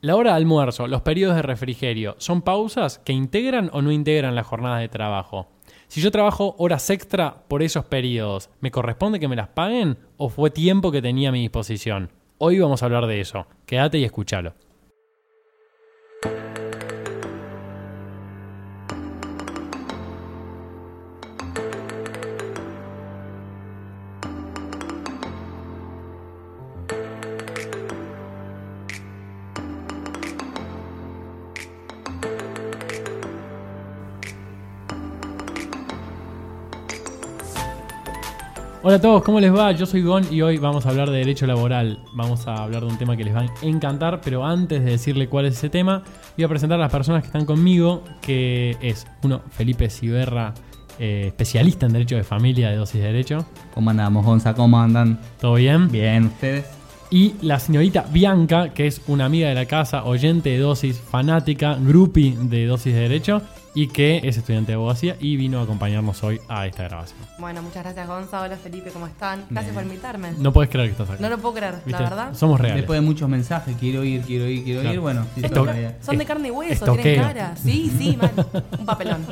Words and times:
La 0.00 0.14
hora 0.14 0.30
de 0.30 0.36
almuerzo, 0.36 0.86
los 0.86 1.02
periodos 1.02 1.34
de 1.34 1.42
refrigerio, 1.42 2.14
¿son 2.18 2.42
pausas 2.42 3.00
que 3.00 3.12
integran 3.12 3.68
o 3.72 3.82
no 3.82 3.90
integran 3.90 4.36
la 4.36 4.44
jornada 4.44 4.78
de 4.78 4.88
trabajo? 4.88 5.48
Si 5.88 6.00
yo 6.00 6.12
trabajo 6.12 6.54
horas 6.58 6.88
extra 6.90 7.42
por 7.48 7.64
esos 7.64 7.84
periodos, 7.84 8.48
¿me 8.60 8.70
corresponde 8.70 9.18
que 9.18 9.26
me 9.26 9.34
las 9.34 9.48
paguen 9.48 9.98
o 10.16 10.28
fue 10.28 10.50
tiempo 10.50 10.92
que 10.92 11.02
tenía 11.02 11.30
a 11.30 11.32
mi 11.32 11.40
disposición? 11.40 12.12
Hoy 12.38 12.60
vamos 12.60 12.80
a 12.80 12.86
hablar 12.86 13.08
de 13.08 13.20
eso. 13.20 13.48
Quédate 13.66 13.98
y 13.98 14.04
escúchalo. 14.04 14.54
Hola 38.88 38.96
a 38.96 39.00
todos, 39.02 39.22
¿cómo 39.22 39.38
les 39.38 39.54
va? 39.54 39.70
Yo 39.72 39.84
soy 39.84 40.00
Gon 40.00 40.24
y 40.30 40.40
hoy 40.40 40.56
vamos 40.56 40.86
a 40.86 40.88
hablar 40.88 41.10
de 41.10 41.18
derecho 41.18 41.46
laboral. 41.46 41.98
Vamos 42.14 42.48
a 42.48 42.54
hablar 42.54 42.80
de 42.80 42.86
un 42.86 42.96
tema 42.96 43.18
que 43.18 43.22
les 43.22 43.36
va 43.36 43.40
a 43.40 43.46
encantar, 43.60 44.22
pero 44.24 44.46
antes 44.46 44.82
de 44.82 44.92
decirle 44.92 45.28
cuál 45.28 45.44
es 45.44 45.58
ese 45.58 45.68
tema, 45.68 46.02
voy 46.38 46.44
a 46.46 46.48
presentar 46.48 46.78
a 46.78 46.84
las 46.84 46.90
personas 46.90 47.20
que 47.20 47.26
están 47.26 47.44
conmigo, 47.44 48.02
que 48.22 48.78
es 48.80 49.06
uno, 49.22 49.42
Felipe 49.50 49.90
Ciberra, 49.90 50.54
eh, 50.98 51.24
especialista 51.26 51.84
en 51.84 51.92
derecho 51.92 52.16
de 52.16 52.24
familia 52.24 52.70
de 52.70 52.76
dosis 52.76 53.02
de 53.02 53.08
derecho. 53.08 53.44
¿Cómo 53.74 53.90
andamos, 53.90 54.24
Gonza? 54.24 54.54
¿Cómo 54.54 54.80
andan? 54.80 55.20
¿Todo 55.38 55.56
bien? 55.56 55.90
Bien, 55.90 56.24
¿ustedes? 56.24 56.64
Y 57.10 57.34
la 57.42 57.58
señorita 57.58 58.06
Bianca, 58.10 58.70
que 58.72 58.86
es 58.86 59.02
una 59.06 59.26
amiga 59.26 59.50
de 59.50 59.54
la 59.54 59.66
casa, 59.66 60.04
oyente 60.04 60.48
de 60.48 60.60
dosis, 60.60 60.98
fanática, 60.98 61.76
groupie 61.78 62.38
de 62.40 62.64
dosis 62.64 62.94
de 62.94 63.00
derecho 63.00 63.42
y 63.78 63.86
que 63.86 64.20
es 64.24 64.36
estudiante 64.36 64.72
de 64.72 64.74
abogacía 64.74 65.14
y 65.20 65.36
vino 65.36 65.60
a 65.60 65.62
acompañarnos 65.62 66.24
hoy 66.24 66.40
a 66.48 66.66
esta 66.66 66.82
grabación. 66.82 67.16
Bueno, 67.38 67.62
muchas 67.62 67.84
gracias 67.84 68.08
Gonza, 68.08 68.40
hola 68.42 68.56
Felipe, 68.56 68.90
¿cómo 68.90 69.06
están? 69.06 69.44
Gracias 69.50 69.66
Bien. 69.66 69.74
por 69.74 69.82
invitarme. 69.84 70.32
No 70.36 70.52
puedes 70.52 70.68
creer 70.68 70.88
que 70.88 70.92
estás 70.92 71.10
acá. 71.10 71.18
No 71.22 71.28
lo 71.28 71.38
puedo 71.38 71.54
creer, 71.54 71.74
¿Viste? 71.86 71.92
la 71.92 72.00
verdad. 72.10 72.34
Somos 72.34 72.60
reales. 72.60 72.78
Después 72.82 73.00
de 73.00 73.06
muchos 73.06 73.28
mensajes, 73.28 73.76
quiero 73.78 74.02
ir, 74.02 74.22
quiero 74.22 74.48
ir, 74.48 74.64
quiero 74.64 74.80
Claro. 74.80 74.94
ir, 74.94 75.00
bueno, 75.00 75.26
sí, 75.36 75.42
Esto- 75.44 75.64
son 75.64 75.76
Son 76.00 76.18
de 76.18 76.24
carne 76.24 76.48
y 76.48 76.50
hueso, 76.50 76.72
Estoqueo. 76.72 77.02
tienen 77.04 77.22
cara. 77.22 77.56
Sí, 77.56 77.92
sí, 77.96 78.16
mal. 78.20 78.32
Un 78.80 78.84
papelón. 78.86 79.24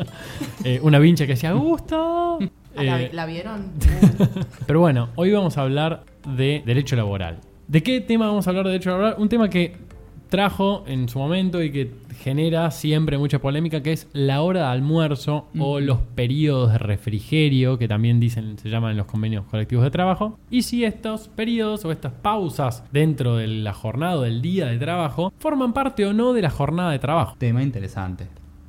Eh, 0.62 0.78
una 0.80 1.00
vincha 1.00 1.26
que 1.26 1.32
decía 1.32 1.50
gusto. 1.52 2.38
Ah, 2.76 2.82
¿La, 2.84 3.02
Eh, 3.02 3.10
la 3.12 3.26
vieron? 3.26 3.72
pero 4.66 4.78
bueno, 4.78 5.08
hoy 5.16 5.32
vamos 5.32 5.58
a 5.58 5.62
hablar 5.62 6.04
de 6.36 6.62
derecho 6.64 6.94
laboral. 6.94 7.40
¿De 7.66 7.82
qué 7.82 8.00
tema 8.00 8.28
vamos 8.28 8.46
a 8.46 8.50
hablar 8.50 8.66
de 8.66 8.70
derecho 8.72 8.90
laboral? 8.90 9.16
Un 9.18 9.28
tema 9.28 9.50
que 9.50 9.74
trajo 10.28 10.84
en 10.86 11.08
su 11.08 11.18
momento 11.18 11.62
y 11.62 11.70
que 11.70 11.92
genera 12.20 12.70
siempre 12.70 13.18
mucha 13.18 13.38
polémica, 13.40 13.82
que 13.82 13.92
es 13.92 14.08
la 14.12 14.42
hora 14.42 14.60
de 14.60 14.66
almuerzo 14.66 15.46
o 15.58 15.80
los 15.80 15.98
periodos 16.14 16.72
de 16.72 16.78
refrigerio, 16.78 17.78
que 17.78 17.88
también 17.88 18.20
dicen, 18.20 18.58
se 18.58 18.68
llaman 18.68 18.92
en 18.92 18.96
los 18.96 19.06
convenios 19.06 19.44
colectivos 19.46 19.84
de 19.84 19.90
trabajo. 19.90 20.38
Y 20.50 20.62
si 20.62 20.84
estos 20.84 21.28
periodos 21.28 21.84
o 21.84 21.92
estas 21.92 22.12
pausas 22.12 22.84
dentro 22.92 23.36
de 23.36 23.46
la 23.46 23.72
jornada 23.72 24.16
o 24.16 24.20
del 24.22 24.42
día 24.42 24.66
de 24.66 24.78
trabajo 24.78 25.32
forman 25.38 25.72
parte 25.72 26.04
o 26.06 26.12
no 26.12 26.32
de 26.32 26.42
la 26.42 26.50
jornada 26.50 26.90
de 26.90 26.98
trabajo. 26.98 27.36
Tema 27.38 27.62
interesante. 27.62 28.26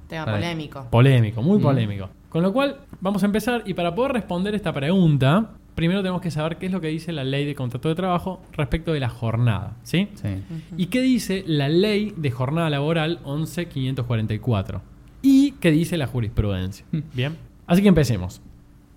Tema 0.08 0.26
polémico. 0.26 0.88
Polémico, 0.90 1.42
muy 1.42 1.60
Mm. 1.60 1.62
polémico. 1.62 2.10
Con 2.30 2.44
lo 2.44 2.54
cual, 2.54 2.78
vamos 3.02 3.24
a 3.24 3.26
empezar 3.26 3.64
y 3.66 3.74
para 3.74 3.96
poder 3.96 4.12
responder 4.14 4.54
esta 4.56 4.72
pregunta, 4.74 5.52
primero 5.78 6.02
tenemos 6.02 6.22
que 6.22 6.32
saber 6.32 6.58
qué 6.58 6.66
es 6.66 6.72
lo 6.72 6.82
que 6.82 6.88
dice 6.88 7.12
la 7.12 7.24
ley 7.24 7.46
de 7.46 7.54
contrato 7.54 7.88
de 7.88 7.94
trabajo 7.94 8.42
respecto 8.52 8.94
de 8.94 9.00
la 9.00 9.10
jornada, 9.10 9.78
¿sí? 9.84 10.10
Sí. 10.16 10.30
¿Y 10.76 10.88
qué 10.88 11.02
dice 11.02 11.44
la 11.46 11.70
ley 11.70 12.16
de 12.18 12.32
jornada 12.32 12.72
laboral 12.72 13.20
11544? 13.24 14.82
¿Y 15.22 15.52
qué 15.52 15.70
dice 15.70 15.96
la 15.98 16.08
jurisprudencia? 16.08 16.84
Bien. 17.14 17.38
Así 17.68 17.84
que 17.84 17.90
empecemos. 17.90 18.42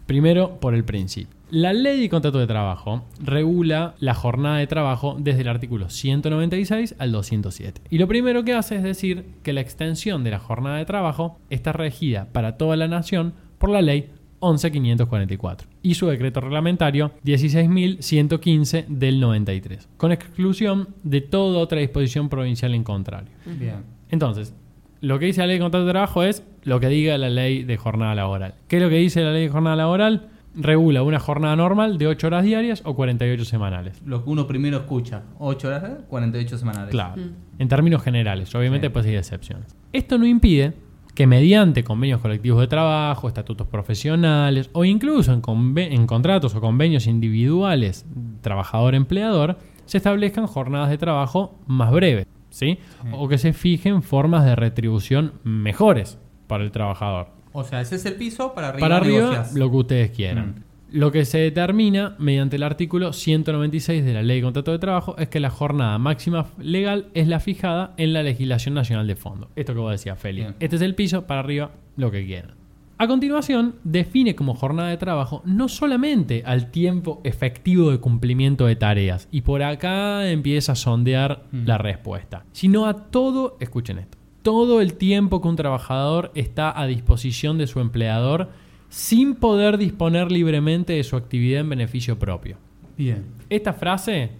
Primero 0.06 0.58
por 0.58 0.74
el 0.74 0.84
principio. 0.84 1.36
La 1.50 1.74
ley 1.74 2.00
de 2.00 2.08
contrato 2.08 2.38
de 2.38 2.46
trabajo 2.46 3.04
regula 3.22 3.94
la 3.98 4.14
jornada 4.14 4.56
de 4.56 4.66
trabajo 4.66 5.16
desde 5.20 5.42
el 5.42 5.48
artículo 5.48 5.90
196 5.90 6.94
al 6.98 7.12
207. 7.12 7.82
Y 7.90 7.98
lo 7.98 8.08
primero 8.08 8.42
que 8.42 8.54
hace 8.54 8.76
es 8.76 8.82
decir 8.82 9.26
que 9.42 9.52
la 9.52 9.60
extensión 9.60 10.24
de 10.24 10.30
la 10.30 10.38
jornada 10.38 10.78
de 10.78 10.86
trabajo 10.86 11.38
está 11.50 11.72
regida 11.72 12.28
para 12.32 12.56
toda 12.56 12.76
la 12.76 12.88
nación 12.88 13.34
por 13.58 13.68
la 13.68 13.82
ley 13.82 14.08
11544 14.40 15.68
y 15.82 15.94
su 15.94 16.06
decreto 16.06 16.40
reglamentario 16.40 17.12
16115 17.24 18.86
del 18.88 19.20
93, 19.20 19.88
con 19.96 20.12
exclusión 20.12 20.88
de 21.02 21.20
toda 21.20 21.58
otra 21.60 21.80
disposición 21.80 22.28
provincial 22.28 22.74
en 22.74 22.84
contrario. 22.84 23.30
Bien. 23.58 23.84
Entonces, 24.10 24.54
lo 25.00 25.18
que 25.18 25.26
dice 25.26 25.40
la 25.40 25.46
ley 25.46 25.56
de 25.56 25.62
contrato 25.62 25.86
de 25.86 25.92
trabajo 25.92 26.22
es 26.24 26.42
lo 26.64 26.80
que 26.80 26.88
diga 26.88 27.16
la 27.18 27.30
ley 27.30 27.62
de 27.64 27.76
jornada 27.76 28.14
laboral. 28.14 28.54
¿Qué 28.68 28.76
es 28.76 28.82
lo 28.82 28.88
que 28.88 28.96
dice 28.96 29.22
la 29.22 29.32
ley 29.32 29.44
de 29.44 29.48
jornada 29.48 29.76
laboral? 29.76 30.28
Regula 30.54 31.04
una 31.04 31.20
jornada 31.20 31.54
normal 31.54 31.96
de 31.96 32.08
8 32.08 32.26
horas 32.26 32.44
diarias 32.44 32.82
o 32.84 32.96
48 32.96 33.44
semanales. 33.44 34.02
Lo 34.04 34.24
que 34.24 34.30
uno 34.30 34.48
primero 34.48 34.78
escucha, 34.78 35.22
8 35.38 35.68
horas, 35.68 35.84
¿eh? 35.84 35.96
48 36.08 36.58
semanales. 36.58 36.90
Claro. 36.90 37.22
En 37.58 37.68
términos 37.68 38.02
generales, 38.02 38.52
obviamente 38.54 38.88
Sí. 38.88 38.92
pues 38.92 39.06
hay 39.06 39.14
excepciones. 39.14 39.76
Esto 39.92 40.18
no 40.18 40.26
impide 40.26 40.72
que 41.14 41.26
mediante 41.26 41.84
convenios 41.84 42.20
colectivos 42.20 42.60
de 42.60 42.66
trabajo, 42.68 43.28
estatutos 43.28 43.66
profesionales 43.66 44.70
o 44.72 44.84
incluso 44.84 45.32
en, 45.32 45.42
en 45.78 46.06
contratos 46.06 46.54
o 46.54 46.60
convenios 46.60 47.06
individuales 47.06 48.06
trabajador-empleador 48.42 49.58
se 49.86 49.96
establezcan 49.98 50.46
jornadas 50.46 50.90
de 50.90 50.98
trabajo 50.98 51.58
más 51.66 51.90
breves, 51.90 52.26
¿sí? 52.50 52.78
Sí. 53.02 53.08
O 53.12 53.28
que 53.28 53.38
se 53.38 53.52
fijen 53.52 54.02
formas 54.02 54.44
de 54.44 54.54
retribución 54.54 55.32
mejores 55.42 56.18
para 56.46 56.62
el 56.64 56.70
trabajador. 56.70 57.28
O 57.52 57.64
sea, 57.64 57.80
ese 57.80 57.96
es 57.96 58.06
el 58.06 58.14
piso, 58.14 58.54
para 58.54 58.68
arriba 58.68 58.80
Para 58.80 58.96
arriba, 58.98 59.20
negocias. 59.30 59.54
lo 59.54 59.70
que 59.70 59.76
ustedes 59.76 60.10
quieran. 60.12 60.48
Mm. 60.50 60.69
Lo 60.92 61.12
que 61.12 61.24
se 61.24 61.38
determina 61.38 62.16
mediante 62.18 62.56
el 62.56 62.62
artículo 62.64 63.12
196 63.12 64.04
de 64.04 64.12
la 64.12 64.22
Ley 64.22 64.38
de 64.38 64.42
Contrato 64.42 64.72
de 64.72 64.78
Trabajo 64.78 65.16
es 65.18 65.28
que 65.28 65.38
la 65.38 65.50
jornada 65.50 65.98
máxima 65.98 66.46
legal 66.58 67.06
es 67.14 67.28
la 67.28 67.38
fijada 67.40 67.94
en 67.96 68.12
la 68.12 68.22
legislación 68.22 68.74
nacional 68.74 69.06
de 69.06 69.14
fondo. 69.16 69.48
Esto 69.54 69.72
que 69.72 69.80
vos 69.80 69.92
decías. 69.92 70.20
Bien. 70.22 70.56
Este 70.58 70.76
es 70.76 70.82
el 70.82 70.94
piso, 70.94 71.26
para 71.26 71.40
arriba, 71.40 71.70
lo 71.96 72.10
que 72.10 72.26
quieran. 72.26 72.54
A 72.98 73.06
continuación, 73.06 73.76
define 73.84 74.34
como 74.34 74.54
jornada 74.54 74.90
de 74.90 74.96
trabajo 74.98 75.42
no 75.46 75.68
solamente 75.68 76.42
al 76.44 76.70
tiempo 76.70 77.20
efectivo 77.24 77.90
de 77.90 77.98
cumplimiento 77.98 78.66
de 78.66 78.76
tareas, 78.76 79.26
y 79.30 79.40
por 79.40 79.62
acá 79.62 80.28
empieza 80.30 80.72
a 80.72 80.74
sondear 80.76 81.44
Mm. 81.52 81.66
la 81.66 81.78
respuesta, 81.78 82.44
sino 82.52 82.86
a 82.86 82.94
todo, 83.10 83.56
escuchen 83.60 83.98
esto, 84.00 84.18
todo 84.42 84.80
el 84.82 84.94
tiempo 84.94 85.40
que 85.40 85.48
un 85.48 85.56
trabajador 85.56 86.30
está 86.34 86.78
a 86.78 86.86
disposición 86.86 87.56
de 87.58 87.66
su 87.66 87.80
empleador 87.80 88.50
sin 88.90 89.36
poder 89.36 89.78
disponer 89.78 90.30
libremente 90.30 90.92
de 90.94 91.04
su 91.04 91.16
actividad 91.16 91.60
en 91.60 91.70
beneficio 91.70 92.18
propio. 92.18 92.56
Bien. 92.98 93.24
Esta 93.48 93.72
frase 93.72 94.30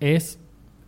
es 0.00 0.38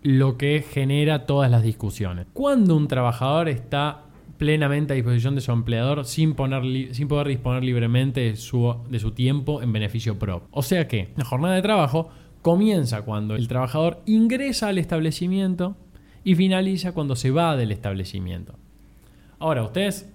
lo 0.02 0.36
que 0.36 0.62
genera 0.68 1.24
todas 1.24 1.50
las 1.50 1.62
discusiones. 1.62 2.26
Cuando 2.34 2.76
un 2.76 2.88
trabajador 2.88 3.48
está 3.48 4.02
plenamente 4.36 4.92
a 4.92 4.96
disposición 4.96 5.36
de 5.36 5.40
su 5.40 5.52
empleador 5.52 6.04
sin, 6.04 6.34
poner 6.34 6.94
sin 6.94 7.08
poder 7.08 7.28
disponer 7.28 7.62
libremente 7.62 8.20
de 8.20 8.36
su, 8.36 8.76
de 8.90 8.98
su 8.98 9.12
tiempo 9.12 9.62
en 9.62 9.72
beneficio 9.72 10.18
propio. 10.18 10.48
O 10.50 10.62
sea 10.62 10.88
que 10.88 11.08
la 11.16 11.24
jornada 11.24 11.54
de 11.54 11.62
trabajo 11.62 12.10
comienza 12.42 13.02
cuando 13.02 13.36
el 13.36 13.48
trabajador 13.48 14.02
ingresa 14.06 14.68
al 14.68 14.78
establecimiento 14.78 15.76
y 16.24 16.34
finaliza 16.34 16.92
cuando 16.92 17.16
se 17.16 17.30
va 17.30 17.56
del 17.56 17.70
establecimiento. 17.70 18.54
Ahora, 19.38 19.62
ustedes 19.62 20.10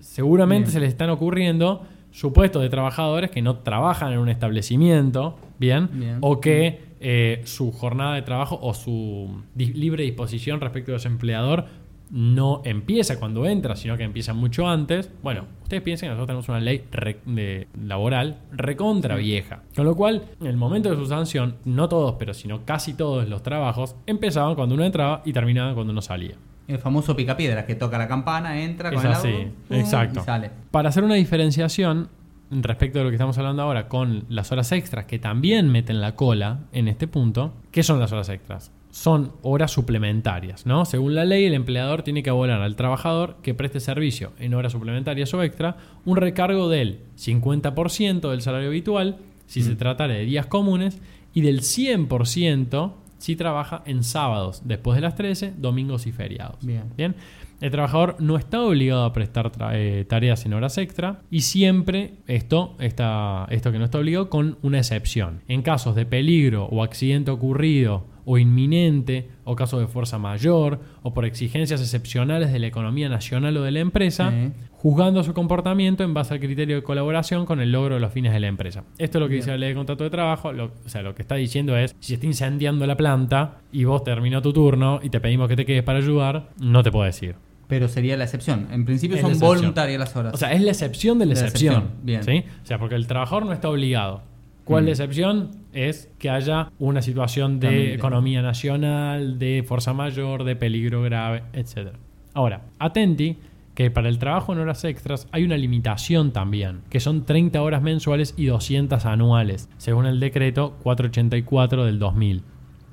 seguramente 0.00 0.66
Bien. 0.66 0.72
se 0.72 0.80
les 0.80 0.88
están 0.90 1.10
ocurriendo 1.10 1.86
supuestos 2.10 2.62
de 2.62 2.68
trabajadores 2.68 3.30
que 3.30 3.42
no 3.42 3.58
trabajan 3.58 4.12
en 4.12 4.18
un 4.18 4.28
establecimiento, 4.28 5.38
¿bien? 5.58 5.88
Bien. 5.92 6.18
O 6.20 6.40
que 6.40 6.90
eh, 7.00 7.40
su 7.44 7.72
jornada 7.72 8.14
de 8.14 8.22
trabajo 8.22 8.58
o 8.60 8.74
su 8.74 9.42
libre 9.54 10.04
disposición 10.04 10.60
respecto 10.60 10.92
de 10.92 10.98
su 10.98 11.08
empleador 11.08 11.66
no 12.10 12.60
empieza 12.64 13.20
cuando 13.20 13.46
entra, 13.46 13.76
sino 13.76 13.96
que 13.96 14.02
empieza 14.02 14.34
mucho 14.34 14.66
antes. 14.68 15.10
Bueno, 15.22 15.44
ustedes 15.62 15.80
piensen 15.82 16.08
que 16.08 16.10
nosotros 16.10 16.26
tenemos 16.26 16.48
una 16.48 16.58
ley 16.60 16.84
re- 16.90 17.20
de- 17.24 17.68
laboral 17.86 18.38
recontra 18.50 19.14
vieja. 19.14 19.62
Con 19.76 19.84
lo 19.84 19.94
cual, 19.94 20.22
en 20.40 20.48
el 20.48 20.56
momento 20.56 20.90
de 20.90 20.96
su 20.96 21.06
sanción, 21.06 21.54
no 21.64 21.88
todos, 21.88 22.16
pero 22.18 22.34
sino 22.34 22.64
casi 22.64 22.94
todos 22.94 23.28
los 23.28 23.44
trabajos 23.44 23.94
empezaban 24.06 24.56
cuando 24.56 24.74
uno 24.74 24.84
entraba 24.84 25.22
y 25.24 25.32
terminaban 25.32 25.74
cuando 25.74 25.92
uno 25.92 26.02
salía. 26.02 26.34
El 26.70 26.78
famoso 26.78 27.16
picapiedra 27.16 27.66
que 27.66 27.74
toca 27.74 27.98
la 27.98 28.06
campana, 28.06 28.62
entra 28.62 28.90
Es 28.90 28.94
con 28.94 29.06
el 29.06 29.12
así, 29.12 29.28
auto, 29.28 29.50
pum, 29.68 29.76
exacto. 29.78 30.20
y 30.20 30.22
sale. 30.22 30.50
Para 30.70 30.88
hacer 30.88 31.02
una 31.02 31.14
diferenciación 31.14 32.08
respecto 32.50 32.98
de 32.98 33.04
lo 33.04 33.10
que 33.10 33.16
estamos 33.16 33.38
hablando 33.38 33.62
ahora 33.62 33.88
con 33.88 34.24
las 34.28 34.50
horas 34.52 34.72
extras, 34.72 35.04
que 35.06 35.18
también 35.18 35.70
meten 35.70 36.00
la 36.00 36.14
cola 36.16 36.60
en 36.72 36.88
este 36.88 37.06
punto, 37.06 37.52
¿qué 37.70 37.82
son 37.82 38.00
las 38.00 38.12
horas 38.12 38.28
extras? 38.28 38.72
Son 38.90 39.32
horas 39.42 39.70
suplementarias, 39.70 40.66
¿no? 40.66 40.84
Según 40.84 41.14
la 41.14 41.24
ley, 41.24 41.44
el 41.44 41.54
empleador 41.54 42.02
tiene 42.02 42.24
que 42.24 42.30
abonar 42.30 42.60
al 42.60 42.74
trabajador 42.74 43.36
que 43.42 43.54
preste 43.54 43.78
servicio 43.78 44.32
en 44.40 44.54
horas 44.54 44.72
suplementarias 44.72 45.32
o 45.32 45.42
extra 45.42 45.76
un 46.04 46.16
recargo 46.16 46.68
del 46.68 47.00
50% 47.16 48.30
del 48.30 48.42
salario 48.42 48.68
habitual, 48.68 49.18
si 49.46 49.62
se 49.62 49.76
tratara 49.76 50.14
de 50.14 50.24
días 50.24 50.46
comunes, 50.46 51.00
y 51.32 51.42
del 51.42 51.60
100% 51.60 52.92
si 53.20 53.36
trabaja 53.36 53.82
en 53.86 54.02
sábados 54.02 54.62
después 54.64 54.96
de 54.96 55.02
las 55.02 55.14
13, 55.14 55.54
domingos 55.56 56.06
y 56.06 56.12
feriados. 56.12 56.56
Bien. 56.64 56.84
Bien. 56.96 57.14
El 57.60 57.70
trabajador 57.70 58.16
no 58.20 58.36
está 58.36 58.62
obligado 58.62 59.04
a 59.04 59.12
prestar 59.12 59.52
eh, 59.74 60.06
tareas 60.08 60.46
en 60.46 60.54
horas 60.54 60.78
extra 60.78 61.20
y 61.30 61.42
siempre 61.42 62.14
esto, 62.26 62.74
está, 62.78 63.46
esto 63.50 63.70
que 63.70 63.78
no 63.78 63.84
está 63.84 63.98
obligado 63.98 64.30
con 64.30 64.56
una 64.62 64.78
excepción. 64.78 65.42
En 65.46 65.60
casos 65.60 65.94
de 65.94 66.06
peligro 66.06 66.64
o 66.64 66.82
accidente 66.82 67.30
ocurrido 67.30 68.06
o 68.32 68.38
inminente 68.38 69.28
o 69.42 69.56
caso 69.56 69.80
de 69.80 69.88
fuerza 69.88 70.16
mayor 70.16 70.78
o 71.02 71.12
por 71.12 71.24
exigencias 71.24 71.80
excepcionales 71.80 72.52
de 72.52 72.60
la 72.60 72.68
economía 72.68 73.08
nacional 73.08 73.56
o 73.56 73.62
de 73.62 73.72
la 73.72 73.80
empresa, 73.80 74.32
juzgando 74.70 75.24
su 75.24 75.34
comportamiento 75.34 76.04
en 76.04 76.14
base 76.14 76.34
al 76.34 76.38
criterio 76.38 76.76
de 76.76 76.82
colaboración 76.84 77.44
con 77.44 77.60
el 77.60 77.72
logro 77.72 77.96
de 77.96 78.00
los 78.00 78.12
fines 78.12 78.32
de 78.32 78.38
la 78.38 78.46
empresa. 78.46 78.84
Esto 78.98 79.18
es 79.18 79.20
lo 79.20 79.26
que 79.26 79.34
Bien. 79.34 79.40
dice 79.40 79.50
la 79.50 79.56
ley 79.56 79.70
de 79.70 79.74
contrato 79.74 80.04
de 80.04 80.10
trabajo. 80.10 80.52
Lo, 80.52 80.66
o 80.66 80.88
sea, 80.88 81.02
lo 81.02 81.12
que 81.16 81.22
está 81.22 81.34
diciendo 81.34 81.76
es, 81.76 81.96
si 81.98 82.14
está 82.14 82.26
incendiando 82.26 82.86
la 82.86 82.96
planta 82.96 83.62
y 83.72 83.82
vos 83.82 84.04
terminó 84.04 84.40
tu 84.40 84.52
turno 84.52 85.00
y 85.02 85.10
te 85.10 85.20
pedimos 85.20 85.48
que 85.48 85.56
te 85.56 85.66
quedes 85.66 85.82
para 85.82 85.98
ayudar, 85.98 86.50
no 86.60 86.84
te 86.84 86.92
puedo 86.92 87.06
decir. 87.06 87.34
Pero 87.66 87.88
sería 87.88 88.16
la 88.16 88.24
excepción. 88.24 88.68
En 88.70 88.84
principio 88.84 89.16
Es 89.16 89.22
son 89.22 89.32
la 89.32 89.38
voluntarias 89.38 89.98
las 89.98 90.14
horas. 90.14 90.34
O 90.34 90.36
sea, 90.36 90.52
es 90.52 90.62
la 90.62 90.70
excepción 90.70 91.18
de 91.18 91.26
la 91.26 91.32
excepción. 91.32 91.74
excepción, 91.74 92.04
bien. 92.04 92.22
¿sí? 92.22 92.44
O 92.62 92.66
sea, 92.66 92.78
porque 92.78 92.94
el 92.94 93.08
trabajador 93.08 93.44
no 93.46 93.52
está 93.52 93.68
obligado. 93.68 94.22
¿Cuál 94.70 94.84
Mm. 94.84 94.86
la 94.86 94.90
excepción? 94.92 95.50
Es 95.72 96.10
que 96.18 96.30
haya 96.30 96.70
una 96.78 97.02
situación 97.02 97.58
de 97.60 97.66
También. 97.68 97.92
economía 97.94 98.42
nacional, 98.42 99.38
de 99.38 99.64
fuerza 99.66 99.92
mayor, 99.92 100.44
de 100.44 100.56
peligro 100.56 101.02
grave, 101.02 101.42
etc. 101.52 101.92
Ahora, 102.34 102.62
atenti 102.78 103.36
que 103.74 103.90
para 103.90 104.08
el 104.08 104.18
trabajo 104.18 104.52
en 104.52 104.58
horas 104.58 104.84
extras 104.84 105.26
hay 105.32 105.44
una 105.44 105.56
limitación 105.56 106.32
también, 106.32 106.82
que 106.90 107.00
son 107.00 107.24
30 107.24 107.62
horas 107.62 107.82
mensuales 107.82 108.34
y 108.36 108.46
200 108.46 109.06
anuales, 109.06 109.68
según 109.78 110.06
el 110.06 110.20
decreto 110.20 110.76
484 110.82 111.84
del 111.84 111.98
2000. 111.98 112.42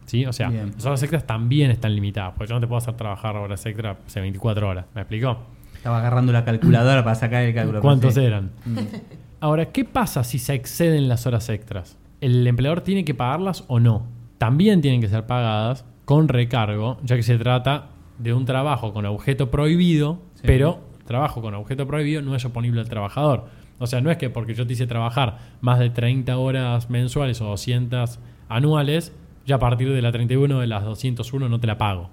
¿Sí? 0.06 0.25
O 0.25 0.31
sea, 0.31 0.50
Bien. 0.50 0.71
las 0.75 0.85
horas 0.85 1.03
extras 1.03 1.27
también 1.27 1.69
están 1.69 1.94
limitadas, 1.94 2.33
porque 2.38 2.50
yo 2.50 2.56
no 2.56 2.62
te 2.62 2.68
puedo 2.68 2.77
hacer 2.77 2.94
trabajar 2.95 3.35
horas 3.35 3.65
extras 3.65 3.97
hace 4.07 4.21
24 4.21 4.69
horas. 4.69 4.85
¿Me 4.95 5.01
explicó? 5.01 5.38
Estaba 5.75 6.00
agarrando 6.00 6.31
la 6.31 6.45
calculadora 6.45 7.03
para 7.03 7.15
sacar 7.15 7.44
el 7.44 7.53
cálculo. 7.53 7.81
¿Cuántos 7.81 8.13
Sí. 8.13 8.21
eran? 8.23 8.51
Ahora, 9.39 9.71
¿qué 9.71 9.85
pasa 9.85 10.23
si 10.23 10.39
se 10.39 10.53
exceden 10.53 11.07
las 11.07 11.27
horas 11.27 11.49
extras? 11.49 11.97
¿El 12.21 12.45
empleador 12.47 12.81
tiene 12.81 13.05
que 13.05 13.13
pagarlas 13.13 13.63
o 13.67 13.79
no? 13.79 14.07
También 14.37 14.81
tienen 14.81 15.01
que 15.01 15.07
ser 15.07 15.25
pagadas 15.27 15.85
con 16.05 16.27
recargo, 16.27 16.97
ya 17.03 17.15
que 17.15 17.23
se 17.23 17.37
trata 17.37 17.89
de 18.17 18.33
un 18.33 18.45
trabajo 18.45 18.93
con 18.93 19.05
objeto 19.05 19.51
prohibido, 19.51 20.19
Sí. 20.35 20.43
pero 20.45 20.79
trabajo 21.05 21.41
con 21.41 21.53
objeto 21.53 21.85
prohibido 21.87 22.21
no 22.21 22.35
es 22.35 22.45
oponible 22.45 22.81
al 22.81 22.89
trabajador. 22.89 23.45
O 23.79 23.85
sea, 23.85 24.01
no 24.01 24.09
es 24.09 24.17
que 24.17 24.29
porque 24.31 24.55
yo 24.55 24.65
te 24.65 24.73
hice 24.73 24.87
trabajar 24.87 25.37
más 25.61 25.77
de 25.77 25.91
30 25.91 26.35
horas 26.37 26.89
mensuales 26.89 27.39
o 27.41 27.45
200 27.45 28.19
anuales, 28.49 29.13
ya 29.45 29.55
a 29.55 29.59
partir 29.59 29.91
de 29.93 30.01
la 30.01 30.11
31 30.11 30.59
de 30.59 30.67
las 30.67 30.83
201 30.83 31.47
no 31.47 31.59
te 31.59 31.67
la 31.67 31.77
pago. 31.77 32.09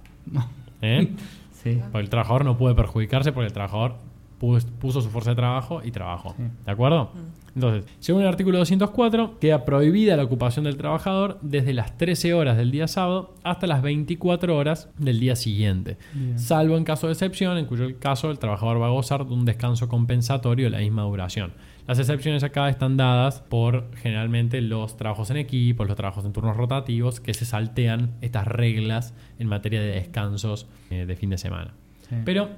¿Eh? 0.82 1.12
Sí. 1.64 1.78
Porque 1.80 2.00
el 2.00 2.10
trabajador 2.10 2.44
no 2.44 2.58
puede 2.58 2.74
perjudicarse 2.74 3.32
porque 3.32 3.46
el 3.46 3.52
trabajador 3.54 3.94
pus- 4.38 4.64
puso 4.66 5.00
su 5.00 5.10
fuerza 5.10 5.30
de 5.30 5.36
trabajo 5.36 5.80
y 5.84 5.90
trabajó. 5.90 6.34
Sí. 6.36 6.42
¿De 6.64 6.72
acuerdo? 6.72 7.10
Entonces, 7.54 7.84
según 8.00 8.22
el 8.22 8.28
artículo 8.28 8.58
204, 8.58 9.38
queda 9.38 9.64
prohibida 9.64 10.16
la 10.16 10.24
ocupación 10.24 10.64
del 10.64 10.76
trabajador 10.76 11.38
desde 11.40 11.72
las 11.72 11.96
13 11.96 12.34
horas 12.34 12.56
del 12.56 12.72
día 12.72 12.88
sábado 12.88 13.34
hasta 13.44 13.68
las 13.68 13.80
24 13.80 14.56
horas 14.56 14.88
del 14.98 15.20
día 15.20 15.36
siguiente, 15.36 15.96
Bien. 16.14 16.36
salvo 16.38 16.76
en 16.76 16.82
caso 16.82 17.06
de 17.06 17.12
excepción, 17.12 17.56
en 17.56 17.66
cuyo 17.66 17.86
caso 18.00 18.30
el 18.32 18.40
trabajador 18.40 18.82
va 18.82 18.86
a 18.86 18.90
gozar 18.90 19.24
de 19.24 19.32
un 19.34 19.44
descanso 19.44 19.88
compensatorio 19.88 20.64
de 20.66 20.70
la 20.70 20.78
misma 20.78 21.02
duración. 21.02 21.52
Las 21.86 21.98
excepciones 22.00 22.42
acá 22.42 22.68
están 22.70 22.96
dadas 22.96 23.40
por 23.42 23.88
generalmente 23.98 24.60
los 24.60 24.96
trabajos 24.96 25.30
en 25.30 25.36
equipo, 25.36 25.84
los 25.84 25.96
trabajos 25.96 26.24
en 26.24 26.32
turnos 26.32 26.56
rotativos, 26.56 27.20
que 27.20 27.34
se 27.34 27.44
saltean 27.44 28.14
estas 28.20 28.48
reglas 28.48 29.14
en 29.38 29.46
materia 29.48 29.80
de 29.80 29.88
descansos 29.92 30.66
eh, 30.90 31.04
de 31.06 31.14
fin 31.14 31.30
de 31.30 31.38
semana. 31.38 31.74
Sí. 32.08 32.16
Pero 32.24 32.48